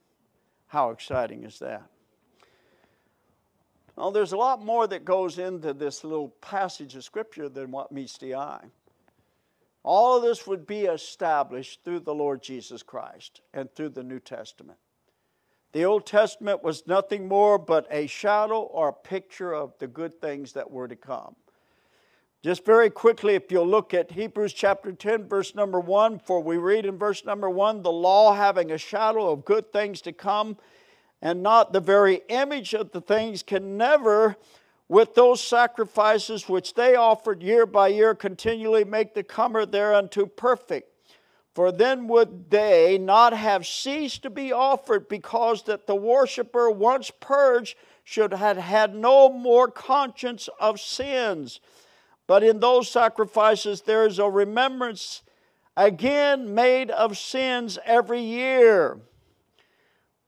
How 0.69 0.91
exciting 0.91 1.45
is 1.45 1.59
that? 1.59 1.83
Well, 3.97 4.11
there's 4.11 4.33
a 4.33 4.37
lot 4.37 4.65
more 4.65 4.87
that 4.87 5.05
goes 5.05 5.39
into 5.39 5.75
this 5.75 6.05
little 6.05 6.29
passage 6.41 6.97
of 6.97 7.05
Scripture 7.05 7.49
than 7.49 7.71
what 7.71 7.93
meets 7.93 8.17
the 8.19 8.35
eye. 8.35 8.65
All 9.83 10.17
of 10.17 10.23
this 10.23 10.47
would 10.47 10.67
be 10.67 10.83
established 10.83 11.85
through 11.85 12.01
the 12.01 12.15
Lord 12.15 12.43
Jesus 12.43 12.83
Christ 12.83 13.41
and 13.53 13.73
through 13.75 13.91
the 13.91 14.03
New 14.03 14.21
Testament. 14.21 14.79
The 15.73 15.85
Old 15.85 16.05
Testament 16.05 16.63
was 16.63 16.87
nothing 16.87 17.29
more 17.29 17.59
but 17.59 17.87
a 17.91 18.07
shadow 18.07 18.61
or 18.61 18.89
a 18.89 18.93
picture 18.93 19.55
of 19.55 19.75
the 19.79 19.87
good 19.87 20.21
things 20.21 20.53
that 20.55 20.71
were 20.71 20.89
to 20.89 20.97
come. 20.97 21.37
Just 22.43 22.65
very 22.65 22.89
quickly, 22.89 23.35
if 23.35 23.53
you'll 23.53 23.69
look 23.69 23.93
at 23.93 24.13
Hebrews 24.13 24.55
chapter 24.55 24.93
10, 24.93 25.29
verse 25.29 25.55
number 25.55 25.79
1, 25.79 26.21
for 26.21 26.41
we 26.41 26.57
read 26.57 26.87
in 26.87 26.97
verse 26.97 27.23
number 27.27 27.51
1 27.51 27.83
the 27.83 27.93
law 27.93 28.33
having 28.33 28.71
a 28.71 28.79
shadow 28.79 29.31
of 29.31 29.45
good 29.45 29.71
things 29.75 30.01
to 30.01 30.13
come, 30.15 30.57
and 31.21 31.43
not 31.43 31.75
the 31.75 31.81
very 31.81 32.23
image 32.31 32.73
of 32.73 32.93
the 32.93 33.03
things, 33.03 33.43
can 33.43 33.77
never, 33.77 34.37
with 34.89 35.15
those 35.15 35.43
sacrifices 35.43 36.49
which 36.49 36.73
they 36.73 36.95
offered 36.95 37.43
year 37.43 37.67
by 37.67 37.89
year, 37.89 38.15
continually 38.15 38.85
make 38.85 39.13
the 39.13 39.23
comer 39.23 39.67
thereunto 39.67 40.25
perfect. 40.25 40.89
For 41.55 41.71
then 41.71 42.09
would 42.09 42.49
they 42.49 42.97
not 42.97 43.35
have 43.35 43.67
ceased 43.67 44.23
to 44.23 44.31
be 44.31 44.51
offered, 44.51 45.11
because 45.11 45.65
that 45.65 45.87
the 45.87 45.95
worshipper, 45.95 46.71
once 46.71 47.11
purged, 47.21 47.77
should 48.03 48.33
have 48.33 48.57
had 48.57 48.95
no 48.95 49.29
more 49.29 49.71
conscience 49.71 50.49
of 50.59 50.81
sins. 50.81 51.61
But 52.31 52.45
in 52.45 52.61
those 52.61 52.89
sacrifices, 52.89 53.81
there 53.81 54.07
is 54.07 54.21
a 54.21 54.31
remembrance 54.31 55.23
again 55.77 56.55
made 56.55 56.89
of 56.89 57.19
sins 57.19 57.77
every 57.85 58.21
year. 58.21 59.01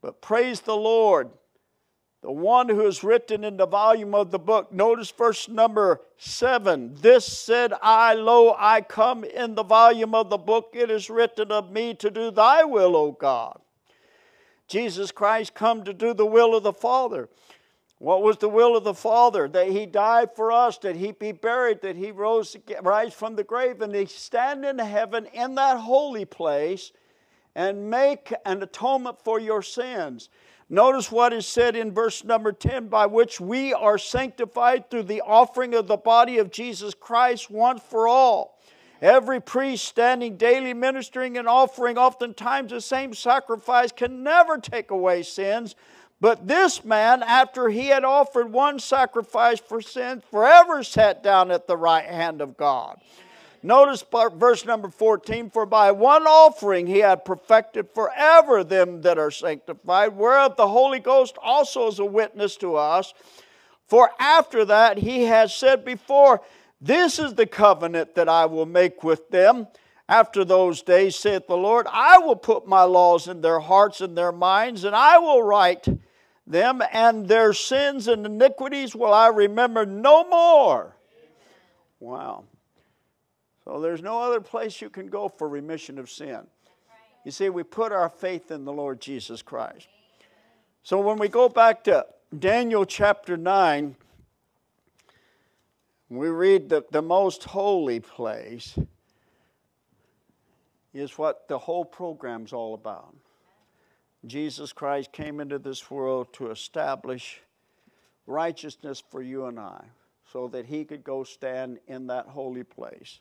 But 0.00 0.20
praise 0.20 0.62
the 0.62 0.74
Lord, 0.74 1.30
the 2.20 2.32
one 2.32 2.68
who 2.68 2.84
is 2.88 3.04
written 3.04 3.44
in 3.44 3.56
the 3.56 3.68
volume 3.68 4.16
of 4.16 4.32
the 4.32 4.40
book. 4.40 4.72
Notice 4.72 5.12
verse 5.12 5.48
number 5.48 6.00
seven. 6.16 6.92
This 7.00 7.24
said 7.24 7.72
I, 7.80 8.14
Lo, 8.14 8.56
I 8.58 8.80
come 8.80 9.22
in 9.22 9.54
the 9.54 9.62
volume 9.62 10.12
of 10.12 10.28
the 10.28 10.38
book. 10.38 10.70
It 10.72 10.90
is 10.90 11.08
written 11.08 11.52
of 11.52 11.70
me 11.70 11.94
to 11.94 12.10
do 12.10 12.32
thy 12.32 12.64
will, 12.64 12.96
O 12.96 13.12
God. 13.12 13.60
Jesus 14.66 15.12
Christ 15.12 15.54
come 15.54 15.84
to 15.84 15.94
do 15.94 16.14
the 16.14 16.26
will 16.26 16.56
of 16.56 16.64
the 16.64 16.72
Father. 16.72 17.28
What 18.02 18.24
was 18.24 18.38
the 18.38 18.48
will 18.48 18.76
of 18.76 18.82
the 18.82 18.94
Father? 18.94 19.46
That 19.46 19.68
He 19.68 19.86
died 19.86 20.34
for 20.34 20.50
us, 20.50 20.76
that 20.78 20.96
He 20.96 21.12
be 21.12 21.30
buried, 21.30 21.82
that 21.82 21.94
He 21.94 22.10
rose, 22.10 22.56
rise 22.82 23.14
from 23.14 23.36
the 23.36 23.44
grave, 23.44 23.80
and 23.80 23.94
He 23.94 24.06
stand 24.06 24.64
in 24.64 24.80
heaven 24.80 25.26
in 25.26 25.54
that 25.54 25.78
holy 25.78 26.24
place 26.24 26.90
and 27.54 27.88
make 27.88 28.34
an 28.44 28.60
atonement 28.60 29.22
for 29.22 29.38
your 29.38 29.62
sins. 29.62 30.30
Notice 30.68 31.12
what 31.12 31.32
is 31.32 31.46
said 31.46 31.76
in 31.76 31.92
verse 31.92 32.24
number 32.24 32.50
10 32.50 32.88
by 32.88 33.06
which 33.06 33.40
we 33.40 33.72
are 33.72 33.98
sanctified 33.98 34.90
through 34.90 35.04
the 35.04 35.20
offering 35.20 35.72
of 35.72 35.86
the 35.86 35.96
body 35.96 36.38
of 36.38 36.50
Jesus 36.50 36.94
Christ 36.94 37.52
once 37.52 37.82
for 37.88 38.08
all. 38.08 38.58
Every 39.00 39.40
priest 39.40 39.84
standing 39.84 40.36
daily 40.36 40.74
ministering 40.74 41.38
and 41.38 41.46
offering 41.46 41.98
oftentimes 41.98 42.72
the 42.72 42.80
same 42.80 43.14
sacrifice 43.14 43.92
can 43.92 44.24
never 44.24 44.58
take 44.58 44.90
away 44.90 45.22
sins 45.22 45.76
but 46.22 46.46
this 46.46 46.84
man, 46.84 47.24
after 47.24 47.68
he 47.68 47.88
had 47.88 48.04
offered 48.04 48.52
one 48.52 48.78
sacrifice 48.78 49.58
for 49.58 49.82
sins, 49.82 50.22
forever 50.30 50.84
sat 50.84 51.20
down 51.20 51.50
at 51.50 51.66
the 51.66 51.76
right 51.76 52.04
hand 52.04 52.40
of 52.40 52.56
God. 52.56 53.00
Notice 53.60 54.04
verse 54.34 54.64
number 54.64 54.88
14 54.88 55.50
For 55.50 55.66
by 55.66 55.90
one 55.90 56.28
offering 56.28 56.86
he 56.86 57.00
had 57.00 57.24
perfected 57.24 57.90
forever 57.92 58.62
them 58.62 59.02
that 59.02 59.18
are 59.18 59.32
sanctified, 59.32 60.16
whereof 60.16 60.56
the 60.56 60.68
Holy 60.68 61.00
Ghost 61.00 61.36
also 61.42 61.88
is 61.88 61.98
a 61.98 62.04
witness 62.04 62.56
to 62.58 62.76
us. 62.76 63.12
For 63.88 64.12
after 64.20 64.64
that 64.64 64.98
he 64.98 65.24
has 65.24 65.52
said 65.52 65.84
before, 65.84 66.40
This 66.80 67.18
is 67.18 67.34
the 67.34 67.46
covenant 67.46 68.14
that 68.14 68.28
I 68.28 68.46
will 68.46 68.66
make 68.66 69.02
with 69.02 69.28
them. 69.30 69.66
After 70.08 70.44
those 70.44 70.82
days, 70.82 71.16
saith 71.16 71.48
the 71.48 71.56
Lord, 71.56 71.88
I 71.90 72.18
will 72.18 72.36
put 72.36 72.68
my 72.68 72.84
laws 72.84 73.26
in 73.26 73.40
their 73.40 73.58
hearts 73.58 74.00
and 74.00 74.16
their 74.16 74.30
minds, 74.30 74.84
and 74.84 74.94
I 74.94 75.18
will 75.18 75.42
write 75.42 75.88
them, 76.46 76.82
and 76.92 77.28
their 77.28 77.52
sins 77.52 78.08
and 78.08 78.26
iniquities 78.26 78.94
will 78.94 79.12
I 79.12 79.28
remember 79.28 79.86
no 79.86 80.28
more. 80.28 80.96
Wow. 82.00 82.44
So 83.64 83.80
there's 83.80 84.02
no 84.02 84.20
other 84.20 84.40
place 84.40 84.80
you 84.80 84.90
can 84.90 85.06
go 85.06 85.28
for 85.28 85.48
remission 85.48 85.98
of 85.98 86.10
sin. 86.10 86.40
You 87.24 87.30
see, 87.30 87.48
we 87.48 87.62
put 87.62 87.92
our 87.92 88.08
faith 88.08 88.50
in 88.50 88.64
the 88.64 88.72
Lord 88.72 89.00
Jesus 89.00 89.42
Christ. 89.42 89.86
So 90.82 91.00
when 91.00 91.18
we 91.18 91.28
go 91.28 91.48
back 91.48 91.84
to 91.84 92.06
Daniel 92.36 92.84
chapter 92.84 93.36
9, 93.36 93.94
we 96.08 96.28
read 96.28 96.70
that 96.70 96.90
the 96.90 97.02
most 97.02 97.44
holy 97.44 98.00
place 98.00 98.76
is 100.92 101.16
what 101.16 101.46
the 101.48 101.58
whole 101.58 101.84
program's 101.84 102.52
all 102.52 102.74
about. 102.74 103.14
Jesus 104.26 104.72
Christ 104.72 105.12
came 105.12 105.40
into 105.40 105.58
this 105.58 105.90
world 105.90 106.32
to 106.34 106.50
establish 106.50 107.40
righteousness 108.26 109.02
for 109.10 109.22
you 109.22 109.46
and 109.46 109.58
I 109.58 109.84
so 110.32 110.48
that 110.48 110.66
he 110.66 110.84
could 110.84 111.04
go 111.04 111.24
stand 111.24 111.78
in 111.88 112.06
that 112.06 112.26
holy 112.26 112.64
place 112.64 113.20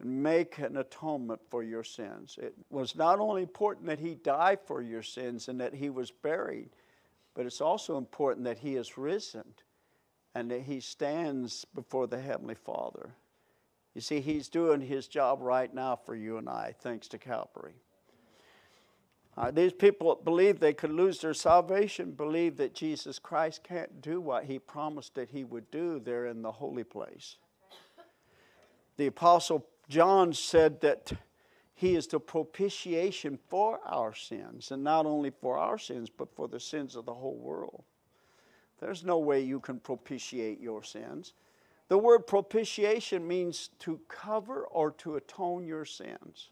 and 0.00 0.22
make 0.22 0.58
an 0.58 0.78
atonement 0.78 1.40
for 1.50 1.62
your 1.62 1.84
sins. 1.84 2.38
It 2.40 2.54
was 2.70 2.96
not 2.96 3.20
only 3.20 3.42
important 3.42 3.86
that 3.86 3.98
he 3.98 4.14
died 4.14 4.60
for 4.66 4.82
your 4.82 5.02
sins 5.02 5.48
and 5.48 5.60
that 5.60 5.74
he 5.74 5.90
was 5.90 6.10
buried, 6.10 6.70
but 7.34 7.46
it's 7.46 7.60
also 7.60 7.98
important 7.98 8.44
that 8.44 8.58
he 8.58 8.76
is 8.76 8.98
risen 8.98 9.44
and 10.34 10.50
that 10.50 10.62
he 10.62 10.80
stands 10.80 11.64
before 11.74 12.06
the 12.06 12.20
Heavenly 12.20 12.54
Father 12.56 13.10
You 13.94 14.00
see, 14.00 14.20
He's 14.20 14.48
doing 14.48 14.80
His 14.80 15.06
job 15.08 15.40
right 15.40 15.72
now 15.72 15.96
for 15.96 16.14
you 16.14 16.38
and 16.38 16.48
I, 16.48 16.74
thanks 16.80 17.08
to 17.08 17.18
Calvary. 17.18 17.74
Uh, 19.36 19.50
these 19.50 19.72
people 19.72 20.20
believe 20.22 20.60
they 20.60 20.72
could 20.72 20.92
lose 20.92 21.20
their 21.20 21.34
salvation, 21.34 22.12
believe 22.12 22.56
that 22.56 22.72
Jesus 22.72 23.18
Christ 23.18 23.64
can't 23.64 24.00
do 24.00 24.20
what 24.20 24.44
He 24.44 24.58
promised 24.58 25.14
that 25.16 25.30
He 25.30 25.42
would 25.42 25.70
do 25.70 25.98
there 25.98 26.26
in 26.26 26.42
the 26.42 26.52
holy 26.52 26.84
place. 26.84 27.36
The 28.96 29.08
Apostle 29.08 29.66
John 29.88 30.32
said 30.32 30.80
that 30.82 31.12
He 31.74 31.96
is 31.96 32.06
the 32.06 32.20
propitiation 32.20 33.38
for 33.48 33.80
our 33.84 34.14
sins, 34.14 34.70
and 34.70 34.84
not 34.84 35.04
only 35.04 35.30
for 35.30 35.58
our 35.58 35.78
sins, 35.78 36.08
but 36.16 36.32
for 36.36 36.46
the 36.46 36.60
sins 36.60 36.94
of 36.94 37.04
the 37.04 37.14
whole 37.14 37.36
world. 37.36 37.82
There's 38.80 39.04
no 39.04 39.18
way 39.18 39.40
you 39.40 39.58
can 39.58 39.80
propitiate 39.80 40.60
your 40.60 40.84
sins. 40.84 41.32
The 41.88 41.98
word 41.98 42.26
propitiation 42.26 43.26
means 43.26 43.70
to 43.80 44.00
cover 44.08 44.64
or 44.66 44.92
to 44.92 45.16
atone 45.16 45.66
your 45.66 45.84
sins. 45.84 46.50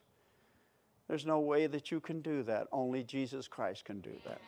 There's 1.13 1.27
no 1.27 1.41
way 1.41 1.67
that 1.67 1.91
you 1.91 2.01
can 2.01 2.23
do 2.23 2.43
that. 2.45 2.69
Only 2.73 3.03
Jesus 3.03 3.47
Christ 3.47 3.85
can 3.85 4.01
do 4.01 4.15
that. 4.25 4.41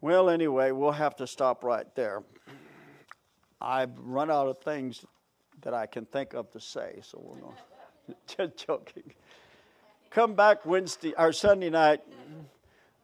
Well, 0.00 0.30
anyway, 0.30 0.70
we'll 0.70 0.90
have 0.90 1.16
to 1.16 1.26
stop 1.26 1.64
right 1.64 1.84
there. 1.94 2.22
I've 3.60 3.90
run 3.98 4.30
out 4.30 4.48
of 4.48 4.62
things 4.62 5.04
that 5.60 5.74
I 5.74 5.84
can 5.84 6.06
think 6.06 6.32
of 6.32 6.50
to 6.52 6.60
say, 6.60 7.00
so 7.02 7.20
we're 7.22 7.42
not 7.42 8.16
just 8.26 8.66
joking. 8.66 9.12
Come 10.08 10.34
back 10.34 10.64
Wednesday 10.64 11.12
or 11.18 11.30
Sunday 11.34 11.68
night. 11.68 12.00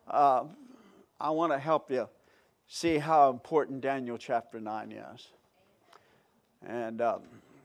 Uh, 0.08 0.44
I 1.20 1.28
want 1.28 1.52
to 1.52 1.58
help 1.58 1.90
you 1.90 2.08
see 2.68 2.96
how 2.96 3.28
important 3.28 3.82
Daniel 3.82 4.16
chapter 4.16 4.58
9 4.58 4.92
is. 4.92 5.28
And 6.66 7.02
um, 7.02 7.20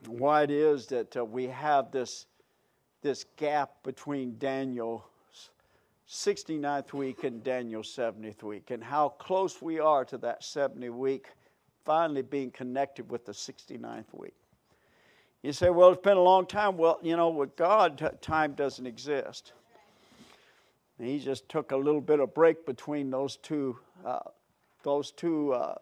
why 0.05 0.43
it 0.43 0.51
is 0.51 0.87
that 0.87 1.15
uh, 1.15 1.23
we 1.23 1.47
have 1.47 1.91
this, 1.91 2.25
this 3.03 3.25
gap 3.37 3.71
between 3.83 4.37
Daniel's 4.39 5.03
69th 6.09 6.93
week 6.93 7.23
and 7.23 7.43
Daniel's 7.43 7.95
70th 7.95 8.43
week, 8.43 8.71
and 8.71 8.83
how 8.83 9.09
close 9.09 9.61
we 9.61 9.79
are 9.79 10.03
to 10.05 10.17
that 10.19 10.43
70 10.43 10.89
week 10.89 11.27
finally 11.85 12.21
being 12.21 12.49
connected 12.51 13.09
with 13.09 13.25
the 13.25 13.31
69th 13.31 14.13
week. 14.13 14.33
You 15.41 15.51
say, 15.51 15.69
well, 15.69 15.91
it's 15.91 16.01
been 16.01 16.17
a 16.17 16.21
long 16.21 16.45
time. 16.45 16.77
Well, 16.77 16.99
you 17.01 17.17
know, 17.17 17.29
with 17.29 17.55
God, 17.57 18.17
time 18.21 18.53
doesn't 18.53 18.87
exist. 18.87 19.51
he 20.97 21.19
just 21.19 21.49
took 21.49 21.71
a 21.71 21.77
little 21.77 21.99
bit 21.99 22.21
of 22.21 22.33
break 22.33 22.65
between 22.65 23.09
those 23.09 23.35
two, 23.37 23.77
uh, 24.05 24.19
those 24.83 25.11
two, 25.11 25.51
uh, 25.51 25.75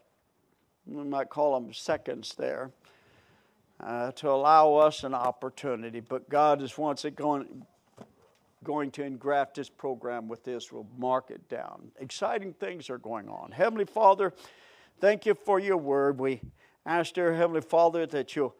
we 0.88 1.04
might 1.04 1.30
call 1.30 1.60
them 1.60 1.72
seconds 1.74 2.34
there, 2.36 2.72
uh, 3.82 4.12
to 4.14 4.30
allow 4.30 4.76
us 4.76 5.04
an 5.04 5.14
opportunity. 5.14 6.00
But 6.00 6.30
God 6.30 6.62
is 6.62 6.78
once 6.78 7.06
again 7.06 7.66
going 8.64 8.92
to 8.92 9.04
engraft 9.04 9.56
His 9.56 9.70
program 9.70 10.28
with 10.28 10.48
Israel, 10.48 10.88
mark 10.98 11.32
it 11.32 11.48
down. 11.50 11.92
Exciting 12.00 12.54
things 12.54 12.90
are 12.90 13.00
going 13.00 13.28
on. 13.28 13.52
Heavenly 13.52 13.86
Father, 13.86 14.34
thank 15.00 15.26
you 15.26 15.34
for 15.34 15.60
your 15.60 15.78
word. 15.78 16.20
We 16.20 16.42
ask, 16.86 17.14
dear 17.14 17.34
Heavenly 17.34 17.62
Father, 17.62 18.06
that 18.08 18.36
you'll 18.36 18.56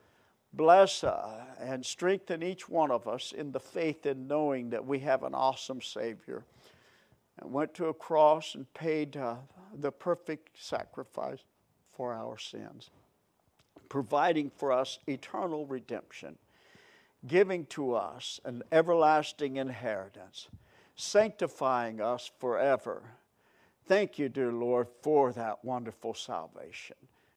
bless 0.54 1.04
uh, 1.04 1.46
and 1.60 1.86
strengthen 1.86 2.44
each 2.44 2.68
one 2.68 2.92
of 2.92 3.08
us 3.08 3.32
in 3.32 3.52
the 3.52 3.60
faith 3.60 4.06
and 4.06 4.28
knowing 4.28 4.70
that 4.72 4.86
we 4.86 5.00
have 5.00 5.24
an 5.24 5.34
awesome 5.34 5.82
Savior 5.82 6.44
and 7.40 7.52
went 7.52 7.74
to 7.76 7.86
a 7.86 7.94
cross 7.94 8.56
and 8.56 8.72
paid 8.74 9.18
uh, 9.18 9.36
the 9.80 9.92
perfect 9.92 10.50
sacrifice 10.62 11.40
for 11.94 12.14
our 12.14 12.38
sins, 12.38 12.90
providing 13.92 14.50
for 14.50 14.72
us 14.72 15.00
eternal 15.06 15.66
redemption, 15.66 16.38
giving 17.28 17.66
to 17.66 17.94
us 17.94 18.40
an 18.46 18.64
everlasting 18.72 19.58
inheritance, 19.58 20.48
sanctifying 20.96 22.00
us 22.00 22.32
forever. 22.40 23.04
Thank 23.88 24.18
you, 24.18 24.30
dear 24.30 24.54
Lord, 24.54 24.88
for 25.02 25.34
that 25.34 25.66
wonderful 25.66 26.14
salvation. 26.14 26.96